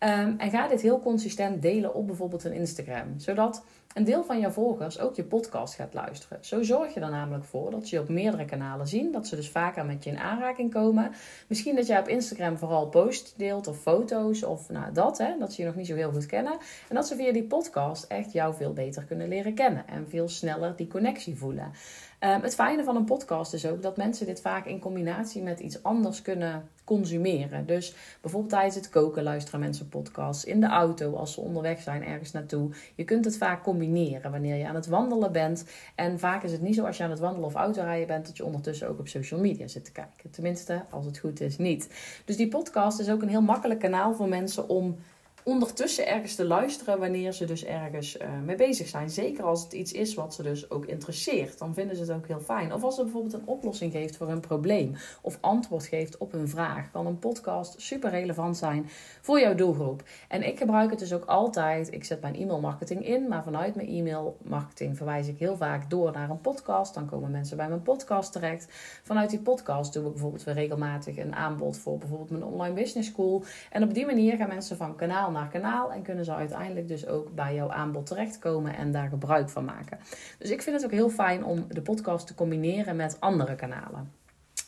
Um, 0.00 0.34
en 0.38 0.50
ga 0.50 0.68
dit 0.68 0.80
heel 0.80 1.00
consistent 1.00 1.62
delen 1.62 1.94
op 1.94 2.06
bijvoorbeeld 2.06 2.44
een 2.44 2.52
Instagram. 2.52 3.14
Zodat 3.16 3.64
een 3.94 4.04
deel 4.04 4.24
van 4.24 4.40
jouw 4.40 4.50
volgers 4.50 4.98
ook 4.98 5.14
je 5.14 5.24
podcast 5.24 5.74
gaat 5.74 5.94
luisteren. 5.94 6.38
Zo 6.40 6.62
zorg 6.62 6.94
je 6.94 7.00
er 7.00 7.10
namelijk 7.10 7.44
voor 7.44 7.70
dat 7.70 7.86
ze 7.86 7.94
je 7.94 8.00
op 8.02 8.08
meerdere 8.08 8.44
kanalen 8.44 8.86
zien. 8.86 9.12
Dat 9.12 9.26
ze 9.26 9.36
dus 9.36 9.50
vaker 9.50 9.84
met 9.84 10.04
je 10.04 10.10
in 10.10 10.18
aanraking 10.18 10.72
komen. 10.72 11.12
Misschien 11.46 11.76
dat 11.76 11.86
jij 11.86 12.00
op 12.00 12.08
Instagram 12.08 12.58
vooral 12.58 12.88
posts 12.88 13.34
deelt 13.36 13.66
of 13.66 13.80
foto's 13.80 14.42
of 14.42 14.68
nou 14.68 14.92
dat. 14.92 15.18
Hè, 15.18 15.38
dat 15.38 15.52
ze 15.52 15.60
je 15.62 15.66
nog 15.66 15.76
niet 15.76 15.86
zo 15.86 15.94
heel 15.94 16.12
goed 16.12 16.26
kennen. 16.26 16.52
En 16.88 16.94
dat 16.94 17.06
ze 17.06 17.16
via 17.16 17.32
die 17.32 17.44
podcast 17.44 18.04
echt 18.04 18.32
jou 18.32 18.54
veel 18.54 18.72
beter 18.72 19.04
kunnen 19.04 19.28
leren 19.28 19.54
kennen. 19.54 19.86
En 19.86 20.06
veel 20.08 20.28
sneller 20.28 20.76
die 20.76 20.88
connectie 20.88 21.36
voelen. 21.36 21.72
Um, 22.20 22.40
het 22.42 22.54
fijne 22.54 22.84
van 22.84 22.96
een 22.96 23.04
podcast 23.04 23.54
is 23.54 23.66
ook 23.66 23.82
dat 23.82 23.96
mensen 23.96 24.26
dit 24.26 24.40
vaak 24.40 24.66
in 24.66 24.78
combinatie 24.78 25.42
met 25.42 25.60
iets 25.60 25.82
anders 25.82 26.22
kunnen 26.22 26.68
consumeren. 26.84 27.66
Dus 27.66 27.94
bijvoorbeeld 28.20 28.52
tijdens 28.52 28.74
het 28.74 28.88
koken 28.88 29.22
luisteren 29.22 29.60
mensen 29.60 29.88
podcasts. 29.88 30.44
In 30.44 30.60
de 30.60 30.66
auto 30.66 31.14
als 31.14 31.32
ze 31.32 31.40
onderweg 31.40 31.80
zijn 31.80 32.04
ergens 32.04 32.32
naartoe. 32.32 32.70
Je 32.94 33.04
kunt 33.04 33.24
het 33.24 33.36
vaak 33.36 33.62
combineren 33.62 34.30
wanneer 34.30 34.56
je 34.56 34.66
aan 34.66 34.74
het 34.74 34.86
wandelen 34.86 35.32
bent. 35.32 35.64
En 35.94 36.18
vaak 36.18 36.42
is 36.42 36.52
het 36.52 36.62
niet 36.62 36.74
zo 36.74 36.84
als 36.84 36.96
je 36.96 37.02
aan 37.04 37.10
het 37.10 37.18
wandelen 37.18 37.46
of 37.46 37.54
autorijden 37.54 38.06
bent 38.06 38.26
dat 38.26 38.36
je 38.36 38.44
ondertussen 38.44 38.88
ook 38.88 38.98
op 38.98 39.08
social 39.08 39.40
media 39.40 39.66
zit 39.66 39.84
te 39.84 39.92
kijken. 39.92 40.30
Tenminste, 40.30 40.84
als 40.90 41.04
het 41.04 41.18
goed 41.18 41.40
is, 41.40 41.58
niet. 41.58 41.88
Dus 42.24 42.36
die 42.36 42.48
podcast 42.48 43.00
is 43.00 43.10
ook 43.10 43.22
een 43.22 43.28
heel 43.28 43.42
makkelijk 43.42 43.80
kanaal 43.80 44.14
voor 44.14 44.28
mensen 44.28 44.68
om 44.68 44.98
ondertussen 45.44 46.06
ergens 46.06 46.34
te 46.34 46.44
luisteren 46.44 46.98
wanneer 46.98 47.32
ze 47.32 47.44
dus 47.44 47.64
ergens 47.64 48.16
uh, 48.16 48.28
mee 48.44 48.56
bezig 48.56 48.88
zijn. 48.88 49.10
Zeker 49.10 49.44
als 49.44 49.62
het 49.62 49.72
iets 49.72 49.92
is 49.92 50.14
wat 50.14 50.34
ze 50.34 50.42
dus 50.42 50.70
ook 50.70 50.86
interesseert. 50.86 51.58
Dan 51.58 51.74
vinden 51.74 51.96
ze 51.96 52.02
het 52.02 52.10
ook 52.10 52.26
heel 52.26 52.40
fijn. 52.40 52.74
Of 52.74 52.82
als 52.82 52.94
ze 52.94 53.02
bijvoorbeeld 53.02 53.32
een 53.32 53.46
oplossing 53.46 53.92
geeft 53.92 54.16
voor 54.16 54.28
een 54.28 54.40
probleem. 54.40 54.94
Of 55.22 55.38
antwoord 55.40 55.86
geeft 55.86 56.16
op 56.16 56.32
een 56.32 56.48
vraag. 56.48 56.90
Kan 56.90 57.06
een 57.06 57.18
podcast 57.18 57.80
super 57.80 58.10
relevant 58.10 58.56
zijn 58.56 58.88
voor 59.20 59.40
jouw 59.40 59.54
doelgroep. 59.54 60.02
En 60.28 60.46
ik 60.46 60.58
gebruik 60.58 60.90
het 60.90 60.98
dus 60.98 61.12
ook 61.12 61.24
altijd. 61.24 61.92
Ik 61.92 62.04
zet 62.04 62.20
mijn 62.20 62.36
e-mail 62.36 62.60
marketing 62.60 63.06
in. 63.06 63.28
Maar 63.28 63.42
vanuit 63.42 63.74
mijn 63.74 63.88
e-mail 63.88 64.36
marketing 64.42 64.96
verwijs 64.96 65.28
ik 65.28 65.38
heel 65.38 65.56
vaak 65.56 65.90
door 65.90 66.12
naar 66.12 66.30
een 66.30 66.40
podcast. 66.40 66.94
Dan 66.94 67.06
komen 67.06 67.30
mensen 67.30 67.56
bij 67.56 67.68
mijn 67.68 67.82
podcast 67.82 68.32
terecht. 68.32 68.66
Vanuit 69.02 69.30
die 69.30 69.40
podcast 69.40 69.92
doe 69.92 70.06
ik 70.06 70.12
bijvoorbeeld 70.12 70.44
weer 70.44 70.54
regelmatig 70.54 71.16
een 71.16 71.34
aanbod 71.34 71.78
voor 71.78 71.98
bijvoorbeeld 71.98 72.30
mijn 72.30 72.44
online 72.44 72.74
business 72.74 73.08
school. 73.08 73.44
En 73.70 73.82
op 73.82 73.94
die 73.94 74.06
manier 74.06 74.36
gaan 74.36 74.48
mensen 74.48 74.76
van 74.76 74.96
kanaal 74.96 75.27
naar 75.30 75.48
kanaal 75.48 75.92
en 75.92 76.02
kunnen 76.02 76.24
ze 76.24 76.34
uiteindelijk 76.34 76.88
dus 76.88 77.06
ook 77.06 77.34
bij 77.34 77.54
jouw 77.54 77.70
aanbod 77.70 78.06
terechtkomen 78.06 78.76
en 78.76 78.92
daar 78.92 79.08
gebruik 79.08 79.48
van 79.48 79.64
maken. 79.64 79.98
Dus 80.38 80.50
ik 80.50 80.62
vind 80.62 80.76
het 80.76 80.84
ook 80.84 80.90
heel 80.90 81.10
fijn 81.10 81.44
om 81.44 81.66
de 81.68 81.82
podcast 81.82 82.26
te 82.26 82.34
combineren 82.34 82.96
met 82.96 83.20
andere 83.20 83.54
kanalen. 83.54 84.12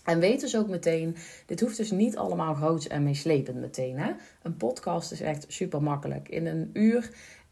En 0.05 0.19
weet 0.19 0.41
dus 0.41 0.57
ook 0.57 0.69
meteen, 0.69 1.17
dit 1.47 1.61
hoeft 1.61 1.77
dus 1.77 1.91
niet 1.91 2.17
allemaal 2.17 2.55
groots 2.55 2.89
en 2.89 3.03
meeslepend 3.03 3.61
meteen. 3.61 3.99
Hè? 3.99 4.13
Een 4.43 4.57
podcast 4.57 5.13
is 5.13 5.21
echt 5.21 5.45
super 5.49 5.83
makkelijk. 5.83 6.29
In 6.29 6.47
een 6.47 6.71
uur 6.73 7.11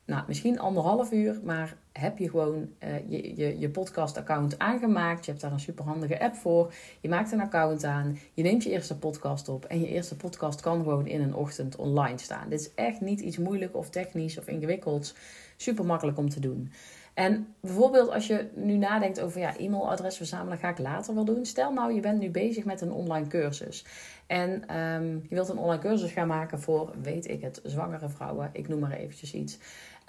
nou, 0.08 0.22
misschien 0.26 0.58
anderhalf 0.58 1.12
uur, 1.12 1.40
maar 1.42 1.76
heb 1.92 2.18
je 2.18 2.30
gewoon 2.30 2.68
uh, 2.84 3.08
je, 3.08 3.36
je, 3.36 3.58
je 3.58 3.70
podcast-account 3.70 4.58
aangemaakt. 4.58 5.24
Je 5.24 5.30
hebt 5.30 5.42
daar 5.42 5.52
een 5.52 5.60
superhandige 5.60 6.20
app 6.20 6.34
voor. 6.34 6.72
Je 7.00 7.08
maakt 7.08 7.32
een 7.32 7.40
account 7.40 7.84
aan. 7.84 8.18
Je 8.34 8.42
neemt 8.42 8.62
je 8.62 8.70
eerste 8.70 8.98
podcast 8.98 9.48
op. 9.48 9.64
En 9.64 9.80
je 9.80 9.88
eerste 9.88 10.16
podcast 10.16 10.60
kan 10.60 10.78
gewoon 10.78 11.06
in 11.06 11.20
een 11.20 11.34
ochtend 11.34 11.76
online 11.76 12.18
staan. 12.18 12.48
Dit 12.48 12.60
is 12.60 12.74
echt 12.74 13.00
niet 13.00 13.20
iets 13.20 13.38
moeilijk 13.38 13.76
of 13.76 13.90
technisch 13.90 14.38
of 14.38 14.46
ingewikkelds. 14.46 15.14
Super 15.56 15.84
makkelijk 15.84 16.18
om 16.18 16.28
te 16.28 16.40
doen. 16.40 16.72
En 17.14 17.54
bijvoorbeeld 17.60 18.10
als 18.10 18.26
je 18.26 18.48
nu 18.54 18.76
nadenkt 18.76 19.20
over 19.20 19.40
ja, 19.40 19.56
e-mailadres 19.56 20.16
verzamelen, 20.16 20.58
ga 20.58 20.68
ik 20.68 20.78
later 20.78 21.14
wel 21.14 21.24
doen. 21.24 21.46
Stel 21.46 21.72
nou, 21.72 21.94
je 21.94 22.00
bent 22.00 22.20
nu 22.20 22.30
bezig 22.30 22.64
met 22.64 22.80
een 22.80 22.92
online 22.92 23.26
cursus. 23.26 23.84
En 24.26 24.76
um, 24.76 25.22
je 25.28 25.34
wilt 25.34 25.48
een 25.48 25.58
online 25.58 25.82
cursus 25.82 26.12
gaan 26.12 26.26
maken 26.26 26.60
voor, 26.60 26.92
weet 27.02 27.28
ik 27.28 27.40
het, 27.40 27.60
zwangere 27.64 28.08
vrouwen. 28.08 28.50
Ik 28.52 28.68
noem 28.68 28.80
maar 28.80 28.92
eventjes 28.92 29.34
iets. 29.34 29.58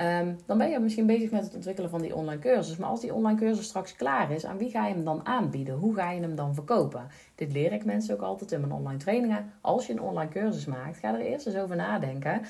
Um, 0.02 0.38
dan 0.46 0.58
ben 0.58 0.70
je 0.70 0.80
misschien 0.80 1.06
bezig 1.06 1.32
met 1.32 1.44
het 1.44 1.56
ontwikkelen 1.56 1.90
van 1.90 2.02
die 2.02 2.16
online 2.16 2.42
cursus. 2.42 2.78
Maar 2.78 2.90
als 2.90 3.02
die 3.02 3.14
online 3.14 3.40
cursus 3.40 3.66
straks 3.66 3.96
klaar 3.96 4.32
is, 4.32 4.46
aan 4.46 4.58
wie 4.58 4.70
ga 4.70 4.88
je 4.88 4.94
hem 4.94 5.04
dan 5.04 5.26
aanbieden? 5.26 5.76
Hoe 5.76 5.96
ga 5.96 6.12
je 6.12 6.22
hem 6.22 6.36
dan 6.36 6.54
verkopen? 6.54 7.08
Dit 7.36 7.52
leer 7.52 7.74
ik 7.74 7.86
mensen 7.86 8.14
ook 8.14 8.22
altijd 8.22 8.52
in 8.52 8.60
mijn 8.60 8.72
online 8.72 9.00
trainingen. 9.00 9.54
Als 9.62 9.88
je 9.88 9.94
een 9.94 10.02
online 10.02 10.32
cursus 10.32 10.66
maakt, 10.66 10.98
ga 10.98 11.14
er 11.14 11.20
eerst 11.20 11.48
eens 11.48 11.56
over 11.56 11.76
nadenken 11.76 12.42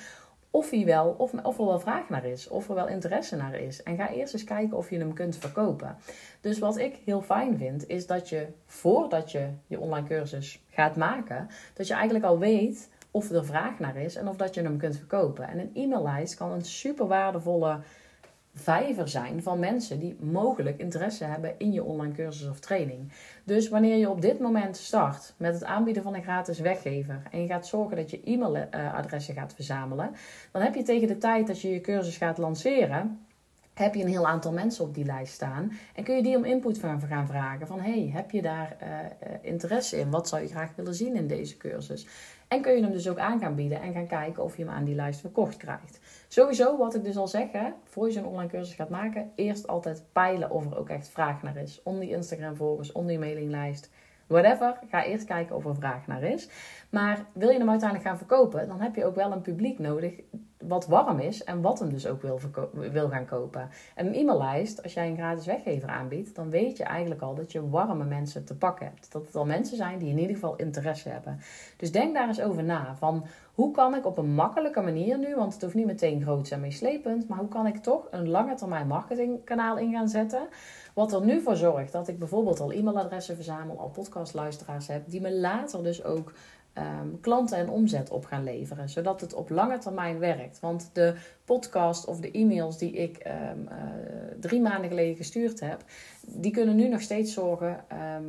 of, 0.52 0.70
hij 0.70 0.86
wel, 0.86 1.16
of, 1.18 1.34
of 1.44 1.60
er 1.60 1.66
wel 1.66 1.80
vraag 1.80 2.10
naar 2.10 2.26
is, 2.26 2.48
of 2.48 2.70
er 2.70 2.76
wel 2.76 2.88
interesse 2.88 3.36
naar 3.36 3.60
is. 3.60 3.84
En 3.84 3.96
ga 3.96 4.10
eerst 4.10 4.34
eens 4.34 4.44
kijken 4.44 4.78
of 4.78 4.90
je 4.90 4.98
hem 4.98 5.14
kunt 5.14 5.38
verkopen. 5.38 5.96
Dus 6.42 6.60
wat 6.60 6.78
ik 6.78 7.00
heel 7.06 7.22
fijn 7.22 7.58
vind, 7.58 7.88
is 7.88 8.08
dat 8.08 8.30
je 8.30 8.48
voordat 8.66 9.32
je 9.32 9.50
je 9.68 9.80
online 9.80 10.08
cursus 10.08 10.64
gaat 10.70 10.96
maken, 10.96 11.48
dat 11.74 11.88
je 11.88 11.94
eigenlijk 11.94 12.26
al 12.26 12.40
weet 12.40 12.90
of 13.12 13.32
er 13.32 13.46
vraag 13.46 13.80
naar 13.80 13.98
is 13.98 14.16
en 14.16 14.28
of 14.28 14.36
dat 14.36 14.54
je 14.54 14.62
hem 14.62 14.78
kunt 14.78 14.98
verkopen. 14.98 15.48
En 15.48 15.60
een 15.60 15.72
e-maillijst 15.74 16.36
kan 16.36 16.52
een 16.52 16.66
super 16.66 17.08
waardevolle 17.08 17.80
vijver 18.54 19.08
zijn 19.08 19.44
van 19.44 19.60
mensen 19.60 20.00
die 20.00 20.18
mogelijk 20.20 20.80
interesse 20.80 21.24
hebben 21.24 21.54
in 21.58 21.72
je 21.72 21.84
online 21.84 22.14
cursus 22.14 22.50
of 22.50 22.60
training. 22.60 23.12
Dus 23.44 23.70
wanneer 23.70 23.98
je 23.98 24.10
op 24.10 24.22
dit 24.22 24.40
moment 24.40 24.78
start 24.78 25.34
met 25.38 25.54
het 25.54 25.64
aanbieden 25.64 26.04
van 26.04 26.16
een 26.16 26.24
gratis 26.24 26.60
weggever 26.60 27.22
en 27.32 27.42
je 27.42 27.48
gaat 27.48 27.68
zorgen 27.68 27.98
dat 27.98 28.12
je 28.12 28.22
e-mailadressen 28.24 29.34
gaat 29.34 29.54
verzamelen, 29.54 30.12
dan 30.52 30.62
heb 30.62 30.76
je 30.76 30.84
tegen 30.84 31.08
de 31.08 31.18
tijd 31.18 31.48
dat 31.48 31.62
je 31.62 31.70
je 31.70 31.82
cursus 31.82 32.18
gaat 32.18 32.38
lanceren, 32.38 33.20
heb 33.80 33.96
je 33.96 34.02
een 34.02 34.10
heel 34.10 34.28
aantal 34.28 34.52
mensen 34.52 34.86
op 34.86 34.94
die 34.94 35.06
lijst 35.06 35.34
staan. 35.34 35.72
En 35.96 36.04
kun 36.04 36.16
je 36.16 36.24
die 36.24 36.38
om 36.38 36.46
input 36.46 36.80
van 36.80 37.02
gaan 37.02 37.28
vragen. 37.28 37.68
Van 37.68 37.80
hey, 37.80 38.10
heb 38.14 38.32
je 38.32 38.42
daar 38.42 38.78
uh, 38.84 38.88
interesse 39.42 40.00
in? 40.00 40.10
Wat 40.10 40.28
zou 40.28 40.42
je 40.42 40.48
graag 40.48 40.76
willen 40.76 40.94
zien 40.94 41.16
in 41.16 41.28
deze 41.28 41.58
cursus? 41.58 42.08
En 42.48 42.62
kun 42.62 42.76
je 42.76 42.82
hem 42.82 42.92
dus 42.92 43.10
ook 43.10 43.18
aan 43.18 43.40
gaan 43.40 43.56
bieden 43.56 43.82
en 43.82 43.94
gaan 43.94 44.08
kijken 44.08 44.44
of 44.44 44.58
je 44.58 44.64
hem 44.64 44.74
aan 44.74 44.84
die 44.84 44.96
lijst 44.96 45.20
verkocht 45.20 45.58
krijgt. 45.58 46.00
Sowieso, 46.28 46.78
wat 46.78 46.96
ik 46.96 47.04
dus 47.04 47.18
al 47.18 47.28
zeg, 47.28 47.52
hè, 47.52 47.70
voor 47.84 48.06
je 48.06 48.14
zo'n 48.14 48.26
online 48.26 48.50
cursus 48.50 48.76
gaat 48.76 48.90
maken, 48.90 49.32
eerst 49.36 49.68
altijd 49.68 50.04
peilen 50.12 50.52
of 50.52 50.66
er 50.66 50.78
ook 50.78 50.90
echt 50.90 51.10
vraag 51.10 51.44
naar 51.44 51.58
is. 51.58 51.82
Onder 51.84 52.02
die 52.02 52.16
Instagram 52.16 52.56
volgers, 52.56 52.92
onder 52.92 53.12
je 53.12 53.20
mailinglijst, 53.20 53.90
whatever. 54.28 54.80
Ga 54.90 55.04
eerst 55.04 55.26
kijken 55.26 55.56
of 55.56 55.66
er 55.66 55.76
vraag 55.76 56.08
naar 56.08 56.24
is. 56.24 56.50
Maar 56.90 57.26
wil 57.34 57.50
je 57.50 57.58
hem 57.58 57.70
uiteindelijk 57.70 58.10
gaan 58.10 58.18
verkopen, 58.18 58.68
dan 58.68 58.82
heb 58.82 58.96
je 58.96 59.06
ook 59.06 59.16
wel 59.16 59.32
een 59.32 59.42
publiek 59.42 59.80
nodig 59.80 60.14
wat 60.68 60.88
warm 60.88 61.20
is 61.20 61.44
en 61.44 61.62
wat 61.62 61.80
hem 61.80 61.90
dus 61.90 62.08
ook 62.08 62.22
wil, 62.22 62.40
wil 62.72 63.10
gaan 63.10 63.26
kopen. 63.26 63.70
En 63.96 64.06
een 64.08 64.14
e-maillijst, 64.14 64.84
als 64.84 64.94
jij 64.94 65.10
een 65.10 65.18
gratis 65.18 65.46
weggever 65.46 65.90
aanbiedt, 65.90 66.36
dan 66.36 66.50
weet 66.50 66.78
je 66.78 66.84
eigenlijk 66.84 67.22
al 67.22 67.36
dat 67.36 67.52
je 67.52 67.70
warme 67.70 68.06
mensen 68.06 68.46
te 68.46 68.56
pakken 68.56 68.86
hebt. 68.86 69.12
Dat 69.12 69.26
het 69.26 69.36
al 69.36 69.46
mensen 69.46 69.78
zijn 69.78 70.00
die 70.00 70.10
in 70.10 70.18
ieder 70.18 70.36
geval 70.36 70.56
interesse 70.56 71.10
hebben. 71.10 71.40
Dus 71.78 71.92
denk 71.92 72.14
daar 72.14 72.28
eens 72.28 72.42
over 72.42 72.64
na. 72.64 72.96
Van 72.96 73.26
hoe 73.54 73.72
kan 73.72 73.96
ik 73.96 74.06
op 74.06 74.18
een 74.18 74.34
makkelijke 74.34 74.82
manier 74.82 75.18
nu, 75.18 75.36
want 75.36 75.54
het 75.54 75.62
hoeft 75.62 75.74
niet 75.74 75.86
meteen 75.86 76.22
groot 76.22 76.50
en 76.50 76.60
meeslepend, 76.60 77.28
maar 77.28 77.38
hoe 77.38 77.48
kan 77.48 77.68
ik 77.68 77.78
toch 77.78 78.08
een 78.12 78.30
lange 78.30 78.56
termijn 78.56 78.88
marketingkanaal 78.88 79.78
in 79.78 79.92
gaan 79.92 80.10
zetten? 80.10 80.48
Wat 80.94 81.14
er 81.14 81.26
nu 81.26 81.42
voor 81.42 81.56
zorgt 81.56 81.92
dat 81.92 82.08
ik 82.08 82.20
bijvoorbeeld 82.20 82.60
al 82.60 82.72
e-mailadressen 82.72 83.36
verzamel, 83.36 83.80
al 83.80 83.90
podcastluisteraars 83.90 84.88
heb, 84.88 85.10
die 85.10 85.22
me 85.22 85.32
later 85.32 85.84
dus 85.84 86.04
ook 86.04 86.34
um, 86.74 87.20
klanten 87.20 87.58
en 87.58 87.70
omzet 87.70 88.10
op 88.10 88.26
gaan 88.26 88.44
leveren. 88.44 88.90
Zodat 88.90 89.22
het 89.22 89.34
op 89.34 89.50
lange 89.50 89.78
termijn 89.78 90.20
werkt. 90.20 90.60
Want 90.60 90.90
de 90.94 91.16
podcast 91.46 92.06
of 92.06 92.20
de 92.20 92.32
e-mails 92.32 92.78
die 92.78 92.92
ik 92.92 93.18
ehm, 93.18 93.68
eh, 93.68 93.78
drie 94.40 94.62
maanden 94.62 94.90
geleden 94.90 95.16
gestuurd 95.16 95.60
heb, 95.60 95.84
die 96.28 96.52
kunnen 96.52 96.76
nu 96.76 96.88
nog 96.88 97.02
steeds 97.02 97.34
zorgen 97.34 97.84
ehm, 97.88 98.24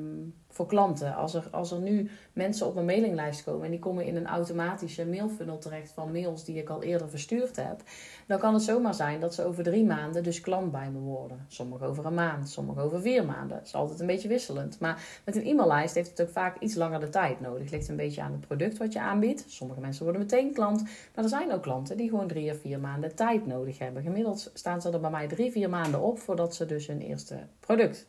voor 0.51 0.67
klanten. 0.67 1.15
Als 1.15 1.35
er, 1.35 1.49
als 1.51 1.71
er 1.71 1.79
nu 1.79 2.11
mensen 2.33 2.67
op 2.67 2.75
mijn 2.75 2.87
mailinglijst 2.87 3.45
komen 3.45 3.65
en 3.65 3.71
die 3.71 3.81
komen 3.81 4.05
in 4.05 4.17
een 4.17 4.27
automatische 4.27 5.07
mailfunnel 5.07 5.59
terecht 5.59 5.93
van 5.93 6.13
mails 6.13 6.45
die 6.45 6.57
ik 6.57 6.69
al 6.69 6.83
eerder 6.83 7.09
verstuurd 7.09 7.57
heb, 7.57 7.83
dan 8.27 8.39
kan 8.39 8.55
het 8.55 8.63
zomaar 8.63 8.95
zijn 8.95 9.21
dat 9.21 9.35
ze 9.35 9.45
over 9.45 9.65
drie 9.65 9.85
maanden 9.85 10.23
dus 10.23 10.41
klant 10.41 10.73
bij 10.73 10.91
me 10.91 10.99
worden. 10.99 11.45
Sommige 11.49 11.85
over 11.85 12.07
een 12.07 12.15
maand, 12.15 12.49
sommige 12.49 12.81
over 12.81 13.01
vier 13.01 13.25
maanden. 13.25 13.57
Het 13.57 13.67
is 13.67 13.75
altijd 13.75 14.01
een 14.01 14.07
beetje 14.07 14.29
wisselend. 14.29 14.81
Maar 14.81 15.03
met 15.25 15.37
een 15.37 15.47
e-maillijst 15.47 15.95
heeft 15.95 16.11
het 16.11 16.21
ook 16.21 16.33
vaak 16.33 16.61
iets 16.61 16.75
langer 16.75 17.01
de 17.01 17.09
tijd 17.09 17.41
nodig. 17.41 17.63
Het 17.63 17.71
ligt 17.71 17.89
een 17.89 17.97
beetje 17.97 18.23
aan 18.23 18.33
het 18.33 18.47
product 18.47 18.79
wat 18.79 18.93
je 18.93 19.01
aanbiedt. 19.01 19.45
Sommige 19.47 19.81
mensen 19.81 20.03
worden 20.05 20.23
meteen 20.23 20.53
klant, 20.53 20.83
maar 21.15 21.25
er 21.25 21.31
zijn 21.31 21.53
ook 21.53 21.63
klanten 21.63 21.97
die 21.97 22.09
gewoon 22.09 22.29
drie 22.29 22.51
of 22.51 22.61
vier 22.61 22.81
maanden 22.81 23.15
tijd 23.15 23.47
nodig 23.47 23.79
hebben. 23.79 24.03
Gemiddeld 24.03 24.51
staan 24.55 24.81
ze 24.81 24.91
er 24.91 25.01
bij 25.01 25.11
mij 25.11 25.29
drie, 25.29 25.51
vier 25.51 25.69
maanden 25.69 26.01
op 26.01 26.19
voordat 26.19 26.55
ze 26.55 26.67
dus 26.67 26.87
hun 26.87 27.01
eerste 27.01 27.37
product 27.61 28.07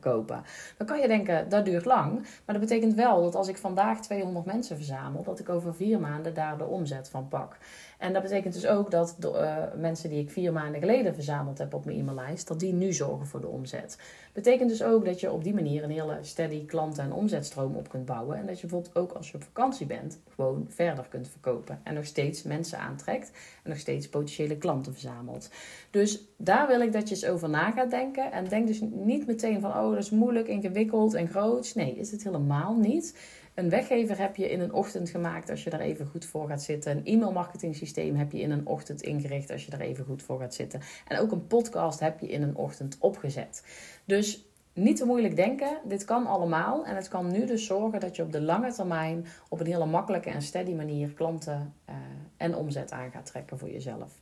kopen. 0.00 0.42
Dan 0.76 0.86
kan 0.86 1.00
je 1.00 1.08
denken, 1.08 1.48
dat 1.48 1.64
duurt 1.64 1.84
lang. 1.84 2.12
Maar 2.20 2.58
dat 2.58 2.60
betekent 2.60 2.94
wel 2.94 3.22
dat 3.22 3.34
als 3.34 3.48
ik 3.48 3.58
vandaag 3.58 4.00
200 4.00 4.46
mensen 4.46 4.76
verzamel, 4.76 5.22
dat 5.22 5.38
ik 5.38 5.48
over 5.48 5.74
vier 5.74 6.00
maanden 6.00 6.34
daar 6.34 6.58
de 6.58 6.64
omzet 6.64 7.08
van 7.08 7.28
pak. 7.28 7.56
En 8.00 8.12
dat 8.12 8.22
betekent 8.22 8.54
dus 8.54 8.66
ook 8.66 8.90
dat 8.90 9.16
de 9.18 9.28
uh, 9.28 9.80
mensen 9.80 10.10
die 10.10 10.20
ik 10.20 10.30
vier 10.30 10.52
maanden 10.52 10.80
geleden 10.80 11.14
verzameld 11.14 11.58
heb 11.58 11.74
op 11.74 11.84
mijn 11.84 11.98
e-maillijst, 11.98 12.48
dat 12.48 12.60
die 12.60 12.72
nu 12.72 12.92
zorgen 12.92 13.26
voor 13.26 13.40
de 13.40 13.46
omzet. 13.46 13.98
Betekent 14.32 14.68
dus 14.68 14.82
ook 14.82 15.04
dat 15.04 15.20
je 15.20 15.32
op 15.32 15.44
die 15.44 15.54
manier 15.54 15.82
een 15.82 15.90
hele 15.90 16.18
steady 16.20 16.66
klanten- 16.66 17.04
en 17.04 17.12
omzetstroom 17.12 17.76
op 17.76 17.88
kunt 17.88 18.04
bouwen. 18.04 18.36
En 18.36 18.46
dat 18.46 18.60
je 18.60 18.66
bijvoorbeeld 18.66 18.96
ook 18.96 19.12
als 19.12 19.30
je 19.30 19.34
op 19.34 19.42
vakantie 19.42 19.86
bent, 19.86 20.18
gewoon 20.34 20.66
verder 20.68 21.06
kunt 21.08 21.28
verkopen. 21.28 21.80
En 21.82 21.94
nog 21.94 22.04
steeds 22.04 22.42
mensen 22.42 22.78
aantrekt 22.78 23.30
en 23.62 23.70
nog 23.70 23.78
steeds 23.78 24.08
potentiële 24.08 24.56
klanten 24.56 24.92
verzamelt. 24.92 25.50
Dus 25.90 26.24
daar 26.36 26.66
wil 26.66 26.80
ik 26.80 26.92
dat 26.92 27.08
je 27.08 27.14
eens 27.14 27.26
over 27.26 27.48
na 27.48 27.70
gaat 27.70 27.90
denken. 27.90 28.32
En 28.32 28.48
denk 28.48 28.66
dus 28.66 28.80
niet 28.90 29.26
meteen 29.26 29.60
van, 29.60 29.70
oh 29.70 29.90
dat 29.90 29.98
is 29.98 30.10
moeilijk, 30.10 30.48
ingewikkeld 30.48 31.14
en 31.14 31.28
groot. 31.28 31.74
Nee, 31.74 31.94
is 31.94 32.10
het 32.10 32.24
helemaal 32.24 32.76
niet. 32.76 33.14
Een 33.54 33.70
weggever 33.70 34.18
heb 34.18 34.36
je 34.36 34.50
in 34.50 34.60
een 34.60 34.72
ochtend 34.72 35.10
gemaakt 35.10 35.50
als 35.50 35.64
je 35.64 35.70
daar 35.70 35.80
even 35.80 36.06
goed 36.06 36.24
voor 36.24 36.48
gaat 36.48 36.62
zitten. 36.62 36.96
Een 36.96 37.04
e-mail 37.04 37.32
marketing 37.32 37.76
systeem 37.76 38.16
heb 38.16 38.32
je 38.32 38.40
in 38.40 38.50
een 38.50 38.66
ochtend 38.66 39.02
ingericht 39.02 39.50
als 39.50 39.64
je 39.64 39.70
daar 39.70 39.80
even 39.80 40.04
goed 40.04 40.22
voor 40.22 40.38
gaat 40.38 40.54
zitten. 40.54 40.80
En 41.08 41.18
ook 41.18 41.32
een 41.32 41.46
podcast 41.46 42.00
heb 42.00 42.20
je 42.20 42.28
in 42.28 42.42
een 42.42 42.56
ochtend 42.56 42.96
opgezet. 43.00 43.64
Dus 44.04 44.44
niet 44.72 44.96
te 44.96 45.04
moeilijk 45.04 45.36
denken. 45.36 45.78
Dit 45.84 46.04
kan 46.04 46.26
allemaal. 46.26 46.84
En 46.84 46.96
het 46.96 47.08
kan 47.08 47.30
nu 47.30 47.46
dus 47.46 47.66
zorgen 47.66 48.00
dat 48.00 48.16
je 48.16 48.22
op 48.22 48.32
de 48.32 48.40
lange 48.40 48.72
termijn 48.72 49.26
op 49.48 49.60
een 49.60 49.66
hele 49.66 49.86
makkelijke 49.86 50.30
en 50.30 50.42
steady 50.42 50.74
manier 50.74 51.12
klanten 51.12 51.74
uh, 51.88 51.94
en 52.36 52.56
omzet 52.56 52.92
aan 52.92 53.10
gaat 53.10 53.26
trekken 53.26 53.58
voor 53.58 53.70
jezelf. 53.70 54.12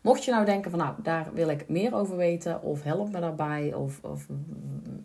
Mocht 0.00 0.24
je 0.24 0.30
nou 0.30 0.44
denken 0.44 0.70
van 0.70 0.80
nou, 0.80 0.94
daar 1.02 1.32
wil 1.32 1.48
ik 1.48 1.68
meer 1.68 1.94
over 1.94 2.16
weten 2.16 2.62
of 2.62 2.82
help 2.82 3.12
me 3.12 3.20
daarbij 3.20 3.74
of, 3.74 4.00
of 4.02 4.26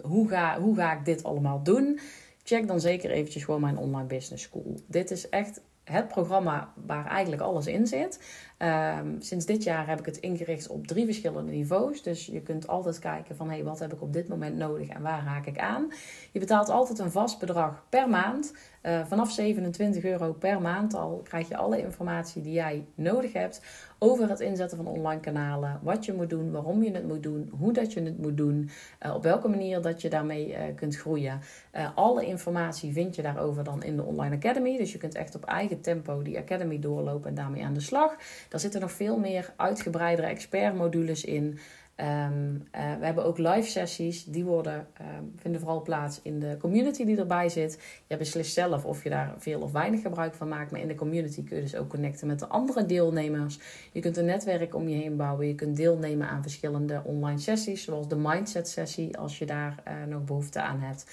hoe, 0.01 0.27
ga, 0.27 0.59
hoe 0.59 0.75
ga 0.75 0.93
ik 0.93 1.05
dit 1.05 1.23
allemaal 1.23 1.63
doen? 1.63 1.99
Check 2.45 2.67
dan 2.67 2.79
zeker 2.79 3.09
eventjes 3.09 3.43
gewoon 3.43 3.61
mijn 3.61 3.77
online 3.77 4.07
business 4.07 4.43
school. 4.43 4.79
Dit 4.87 5.11
is 5.11 5.29
echt 5.29 5.61
het 5.83 6.07
programma 6.07 6.73
waar 6.85 7.07
eigenlijk 7.07 7.41
alles 7.41 7.67
in 7.67 7.87
zit. 7.87 8.19
Ehm, 8.57 9.19
sinds 9.19 9.45
dit 9.45 9.63
jaar 9.63 9.87
heb 9.87 9.99
ik 9.99 10.05
het 10.05 10.17
ingericht 10.17 10.67
op 10.67 10.87
drie 10.87 11.05
verschillende 11.05 11.51
niveaus. 11.51 12.03
Dus 12.03 12.25
je 12.25 12.41
kunt 12.41 12.67
altijd 12.67 12.99
kijken 12.99 13.35
van 13.35 13.47
hé, 13.47 13.55
hey, 13.55 13.63
wat 13.63 13.79
heb 13.79 13.93
ik 13.93 14.01
op 14.01 14.13
dit 14.13 14.27
moment 14.27 14.55
nodig 14.57 14.87
en 14.87 15.01
waar 15.01 15.19
haak 15.19 15.45
ik 15.45 15.57
aan. 15.57 15.91
Je 16.31 16.39
betaalt 16.39 16.69
altijd 16.69 16.99
een 16.99 17.11
vast 17.11 17.39
bedrag 17.39 17.85
per 17.89 18.09
maand. 18.09 18.53
Uh, 18.83 19.05
vanaf 19.05 19.31
27 19.31 20.03
euro 20.03 20.33
per 20.33 20.61
maand 20.61 20.93
al 20.93 21.21
krijg 21.23 21.47
je 21.47 21.57
alle 21.57 21.77
informatie 21.77 22.41
die 22.41 22.53
jij 22.53 22.85
nodig 22.95 23.33
hebt 23.33 23.61
over 24.11 24.29
het 24.29 24.39
inzetten 24.39 24.77
van 24.77 24.87
online 24.87 25.19
kanalen. 25.19 25.79
Wat 25.83 26.05
je 26.05 26.13
moet 26.13 26.29
doen, 26.29 26.51
waarom 26.51 26.83
je 26.83 26.91
het 26.91 27.07
moet 27.07 27.23
doen, 27.23 27.49
hoe 27.59 27.73
dat 27.73 27.93
je 27.93 28.01
het 28.01 28.17
moet 28.17 28.37
doen, 28.37 28.69
uh, 29.05 29.15
op 29.15 29.23
welke 29.23 29.47
manier 29.47 29.81
dat 29.81 30.01
je 30.01 30.09
daarmee 30.09 30.49
uh, 30.49 30.57
kunt 30.75 30.97
groeien. 30.97 31.39
alle 31.95 32.25
informatie 32.25 32.93
vind 32.93 33.15
je 33.15 33.21
daarover 33.21 33.63
dan 33.63 33.83
in 33.83 33.95
de 33.95 34.03
Online 34.03 34.35
Academy. 34.35 34.77
Dus 34.77 34.91
je 34.91 34.97
kunt 34.97 35.15
echt 35.15 35.35
op 35.35 35.45
eigen 35.45 35.81
tempo 35.81 36.21
die 36.21 36.37
Academy 36.37 36.79
doorlopen 36.79 37.29
en 37.29 37.35
daarmee 37.35 37.65
aan 37.65 37.73
de 37.73 37.79
slag. 37.79 38.15
Daar 38.49 38.59
zitten 38.59 38.81
nog 38.81 38.91
veel 38.91 39.17
meer 39.17 39.53
uitgebreidere 39.55 40.27
expertmodules 40.27 41.23
in. 41.23 41.59
Um, 41.99 42.53
uh, 42.75 42.95
we 42.99 43.05
hebben 43.05 43.25
ook 43.25 43.37
live 43.37 43.69
sessies, 43.69 44.25
die 44.25 44.45
worden, 44.45 44.87
um, 45.01 45.33
vinden 45.35 45.61
vooral 45.61 45.81
plaats 45.81 46.19
in 46.21 46.39
de 46.39 46.57
community 46.59 47.05
die 47.05 47.17
erbij 47.17 47.49
zit. 47.49 47.79
Je 48.07 48.17
beslist 48.17 48.53
zelf 48.53 48.85
of 48.85 49.03
je 49.03 49.09
daar 49.09 49.33
veel 49.37 49.61
of 49.61 49.71
weinig 49.71 50.01
gebruik 50.01 50.33
van 50.33 50.47
maakt, 50.47 50.71
maar 50.71 50.81
in 50.81 50.87
de 50.87 50.95
community 50.95 51.43
kun 51.43 51.55
je 51.55 51.61
dus 51.61 51.75
ook 51.75 51.89
connecten 51.89 52.27
met 52.27 52.39
de 52.39 52.47
andere 52.47 52.85
deelnemers. 52.85 53.59
Je 53.91 53.99
kunt 53.99 54.17
een 54.17 54.25
netwerk 54.25 54.75
om 54.75 54.87
je 54.87 54.95
heen 54.95 55.15
bouwen, 55.15 55.47
je 55.47 55.55
kunt 55.55 55.77
deelnemen 55.77 56.27
aan 56.27 56.41
verschillende 56.41 57.01
online 57.05 57.39
sessies, 57.39 57.83
zoals 57.83 58.07
de 58.07 58.15
Mindset 58.15 58.67
sessie, 58.67 59.17
als 59.17 59.37
je 59.37 59.45
daar 59.45 59.83
uh, 59.87 59.93
nog 60.09 60.23
behoefte 60.23 60.61
aan 60.61 60.79
hebt. 60.79 61.05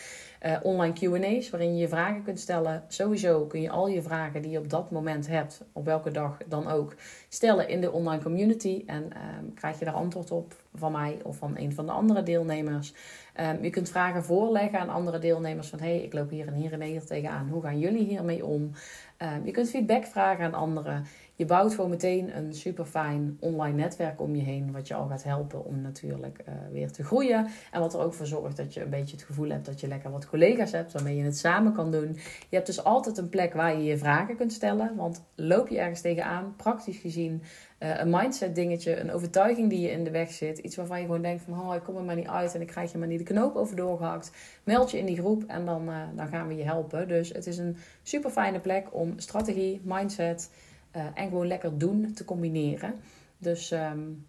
Uh, 0.46 0.56
online 0.62 0.94
QA's, 0.94 1.50
waarin 1.50 1.74
je 1.74 1.80
je 1.80 1.88
vragen 1.88 2.22
kunt 2.22 2.40
stellen. 2.40 2.82
Sowieso 2.88 3.46
kun 3.46 3.60
je 3.60 3.70
al 3.70 3.88
je 3.88 4.02
vragen 4.02 4.42
die 4.42 4.50
je 4.50 4.58
op 4.58 4.70
dat 4.70 4.90
moment 4.90 5.26
hebt, 5.26 5.64
op 5.72 5.84
welke 5.84 6.10
dag 6.10 6.36
dan 6.46 6.68
ook, 6.68 6.94
stellen 7.34 7.68
in 7.68 7.80
de 7.80 7.92
online 7.92 8.22
community. 8.22 8.82
En 8.86 9.02
um, 9.02 9.54
krijg 9.54 9.78
je 9.78 9.84
daar 9.84 9.94
antwoord 9.94 10.30
op 10.30 10.54
van 10.74 10.92
mij 10.92 11.18
of 11.22 11.36
van 11.36 11.56
een 11.56 11.72
van 11.72 11.86
de 11.86 11.92
andere 11.92 12.22
deelnemers. 12.22 12.94
Um, 13.40 13.62
je 13.62 13.70
kunt 13.70 13.88
vragen 13.88 14.24
voorleggen 14.24 14.78
aan 14.78 14.88
andere 14.88 15.18
deelnemers 15.18 15.68
van 15.68 15.80
hey, 15.80 15.98
ik 15.98 16.12
loop 16.12 16.30
hier 16.30 16.46
en 16.46 16.54
hier 16.54 16.72
en 16.72 16.80
hier 16.80 17.04
tegenaan. 17.04 17.48
Hoe 17.48 17.62
gaan 17.62 17.78
jullie 17.78 18.06
hiermee 18.06 18.44
om? 18.44 18.70
Um, 19.18 19.44
je 19.44 19.50
kunt 19.50 19.70
feedback 19.70 20.04
vragen 20.04 20.44
aan 20.44 20.54
anderen. 20.54 21.04
Je 21.34 21.44
bouwt 21.44 21.74
gewoon 21.74 21.90
meteen 21.90 22.36
een 22.36 22.54
super 22.54 22.84
fijn 22.84 23.36
online 23.40 23.76
netwerk 23.76 24.20
om 24.20 24.34
je 24.34 24.42
heen, 24.42 24.72
wat 24.72 24.88
je 24.88 24.94
al 24.94 25.06
gaat 25.06 25.22
helpen 25.22 25.64
om 25.64 25.80
natuurlijk 25.80 26.38
uh, 26.48 26.54
weer 26.72 26.92
te 26.92 27.04
groeien. 27.04 27.46
En 27.70 27.80
wat 27.80 27.94
er 27.94 28.00
ook 28.00 28.14
voor 28.14 28.26
zorgt 28.26 28.56
dat 28.56 28.74
je 28.74 28.82
een 28.82 28.90
beetje 28.90 29.16
het 29.16 29.24
gevoel 29.24 29.48
hebt 29.48 29.66
dat 29.66 29.80
je 29.80 29.88
lekker 29.88 30.10
wat 30.10 30.28
collega's 30.28 30.72
hebt 30.72 30.92
waarmee 30.92 31.16
je 31.16 31.24
het 31.24 31.38
samen 31.38 31.72
kan 31.72 31.90
doen. 31.90 32.16
Je 32.48 32.56
hebt 32.56 32.66
dus 32.66 32.84
altijd 32.84 33.18
een 33.18 33.28
plek 33.28 33.54
waar 33.54 33.76
je 33.76 33.84
je 33.84 33.98
vragen 33.98 34.36
kunt 34.36 34.52
stellen, 34.52 34.96
want 34.96 35.22
loop 35.34 35.68
je 35.68 35.78
ergens 35.78 36.00
tegenaan, 36.00 36.54
praktisch 36.56 36.98
gezien, 36.98 37.42
uh, 37.78 37.98
een 37.98 38.10
mindset 38.10 38.54
dingetje, 38.54 39.00
een 39.00 39.12
overtuiging 39.12 39.70
die 39.70 39.80
je 39.80 39.90
in 39.90 40.04
de 40.04 40.10
weg 40.10 40.30
zit, 40.30 40.58
iets 40.58 40.76
waarvan 40.76 40.98
je 40.98 41.06
gewoon 41.06 41.22
denkt 41.22 41.42
van, 41.42 41.60
oh, 41.60 41.74
ik 41.74 41.82
kom 41.82 41.96
er 41.96 42.04
maar 42.04 42.16
niet 42.16 42.28
uit 42.28 42.54
en 42.54 42.60
ik 42.60 42.66
krijg 42.66 42.92
je 42.92 42.98
maar 42.98 43.08
niet 43.08 43.18
de 43.18 43.34
knoop 43.34 43.56
over 43.56 43.76
doorgehakt. 43.76 44.32
Meld 44.64 44.90
je 44.90 44.98
in 44.98 45.06
die 45.06 45.18
groep 45.18 45.44
en 45.46 45.64
dan, 45.64 45.88
uh, 45.88 45.96
dan 46.16 46.28
gaan 46.28 46.48
we 46.48 46.56
je 46.56 46.64
helpen. 46.64 47.08
Dus 47.08 47.28
het 47.28 47.46
is 47.46 47.58
een 47.58 47.76
super 48.02 48.30
fijne 48.30 48.60
plek 48.60 48.86
om 48.90 49.12
strategie, 49.16 49.80
mindset 49.84 50.50
uh, 50.96 51.04
en 51.14 51.28
gewoon 51.28 51.46
lekker 51.46 51.78
doen 51.78 52.12
te 52.12 52.24
combineren. 52.24 52.94
Dus 53.38 53.70
um, 53.70 54.26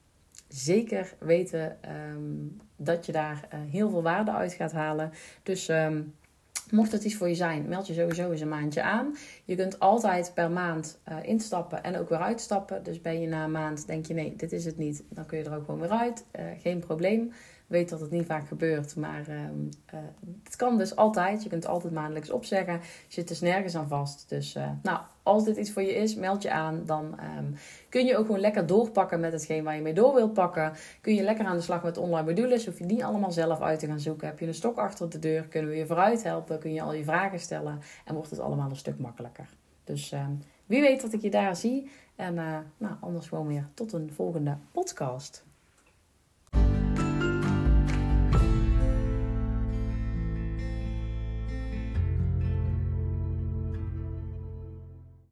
zeker 0.47 1.13
weten 1.19 1.78
um, 2.12 2.62
dat 2.76 3.06
je 3.06 3.12
daar 3.12 3.47
uh, 3.54 3.60
heel 3.71 3.89
veel 3.89 4.02
waarde 4.02 4.32
uit 4.32 4.54
gaat 4.54 4.71
halen. 4.71 5.12
Dus 5.43 5.69
um, 5.69 6.13
mocht 6.69 6.91
het 6.91 7.04
iets 7.04 7.15
voor 7.15 7.30
je 7.30 7.36
zijn, 7.36 7.67
meld 7.67 7.88
je 7.88 7.93
sowieso 7.93 8.32
eens 8.32 8.41
een 8.41 8.49
maandje 8.49 8.84
aan. 8.84 9.15
Je 9.45 9.56
kunt 9.56 9.80
altijd 9.80 10.32
per 10.34 10.52
maand 10.52 10.99
uh, 11.10 11.17
instappen 11.21 11.84
en 11.84 11.97
ook 11.97 12.10
weer 12.10 12.21
uitstappen. 12.21 12.84
Dus 12.84 13.02
ben 13.02 13.21
je 13.21 13.28
na 13.28 13.43
een 13.43 13.52
maand, 13.52 13.88
denk 13.88 14.06
je 14.06 14.13
nee, 14.13 14.36
dit 14.36 14.52
is 14.52 14.65
het 14.65 14.78
niet, 14.78 15.04
dan 15.10 15.26
kun 15.26 15.38
je 15.38 15.43
er 15.43 15.56
ook 15.56 15.65
gewoon 15.65 15.80
weer 15.80 15.89
uit. 15.89 16.26
geen 16.62 16.80
probleem 16.80 17.32
weet 17.67 17.89
dat 17.89 17.99
het 17.99 18.12
niet 18.12 18.26
vaak 18.26 18.47
gebeurt, 18.47 18.95
maar 18.95 19.26
het 20.43 20.56
kan 20.56 20.78
dus 20.78 20.95
altijd. 20.95 21.43
Je 21.43 21.49
kunt 21.49 21.65
altijd 21.65 21.93
maandelijks 21.93 22.32
opzeggen. 22.32 22.82
Zit 23.08 23.28
dus 23.28 23.41
nergens 23.41 23.76
aan 23.76 23.88
vast. 23.88 24.30
Dus 24.30 24.58
nou, 24.84 24.99
als 25.24 25.44
dit 25.44 25.58
iets 25.58 25.72
voor 25.72 25.82
je 25.82 25.96
is, 25.96 26.16
meld 26.16 26.42
je 26.42 26.52
aan. 26.52 26.82
Dan 26.86 27.06
um, 27.38 27.56
kun 27.90 28.06
je 28.06 28.18
ook 28.18 28.26
gewoon 28.26 28.40
lekker 28.40 28.66
doorpakken 28.66 29.20
met 29.20 29.32
hetgeen 29.32 29.64
waar 29.64 29.76
je 29.76 29.82
mee 29.82 29.94
door 29.94 30.14
wilt 30.14 30.34
pakken. 30.34 30.74
Kun 31.02 31.16
je 31.16 31.24
lekker 31.24 31.46
aan 31.46 31.56
de 31.56 31.62
slag 31.62 31.84
met 31.84 31.98
online 31.98 32.28
modules. 32.28 32.66
Hoef 32.66 32.80
je 32.80 32.86
die 32.86 33.06
allemaal 33.06 33.32
zelf 33.32 33.62
uit 33.62 33.80
te 33.80 33.88
gaan 33.88 34.00
zoeken. 34.00 34.28
Heb 34.28 34.40
je 34.40 34.48
een 34.48 34.54
stok 34.54 34.78
achter 34.78 35.10
de 35.10 35.20
deur, 35.20 35.48
kunnen 35.48 35.70
we 35.70 35.78
je 35.78 35.86
vooruit 35.86 36.24
helpen. 36.24 36.60
Kun 36.60 36.74
je 36.74 36.82
al 36.82 36.94
je 36.94 37.04
vragen 37.04 37.40
stellen. 37.40 37.80
En 38.06 38.14
wordt 38.14 38.30
het 38.30 38.40
allemaal 38.40 38.70
een 38.70 38.76
stuk 38.76 39.00
makkelijker. 39.00 39.50
Dus 39.84 40.12
um, 40.12 40.40
wie 40.66 40.82
weet 40.82 41.02
dat 41.02 41.14
ik 41.14 41.22
je 41.22 41.30
daar 41.30 41.56
zie. 41.56 41.92
En 42.16 42.34
nou, 42.78 42.94
anders 43.00 43.28
gewoon 43.28 43.48
weer 43.48 43.68
tot 43.74 43.94
een 43.94 44.12
volgende 44.14 44.58
podcast. 44.72 45.44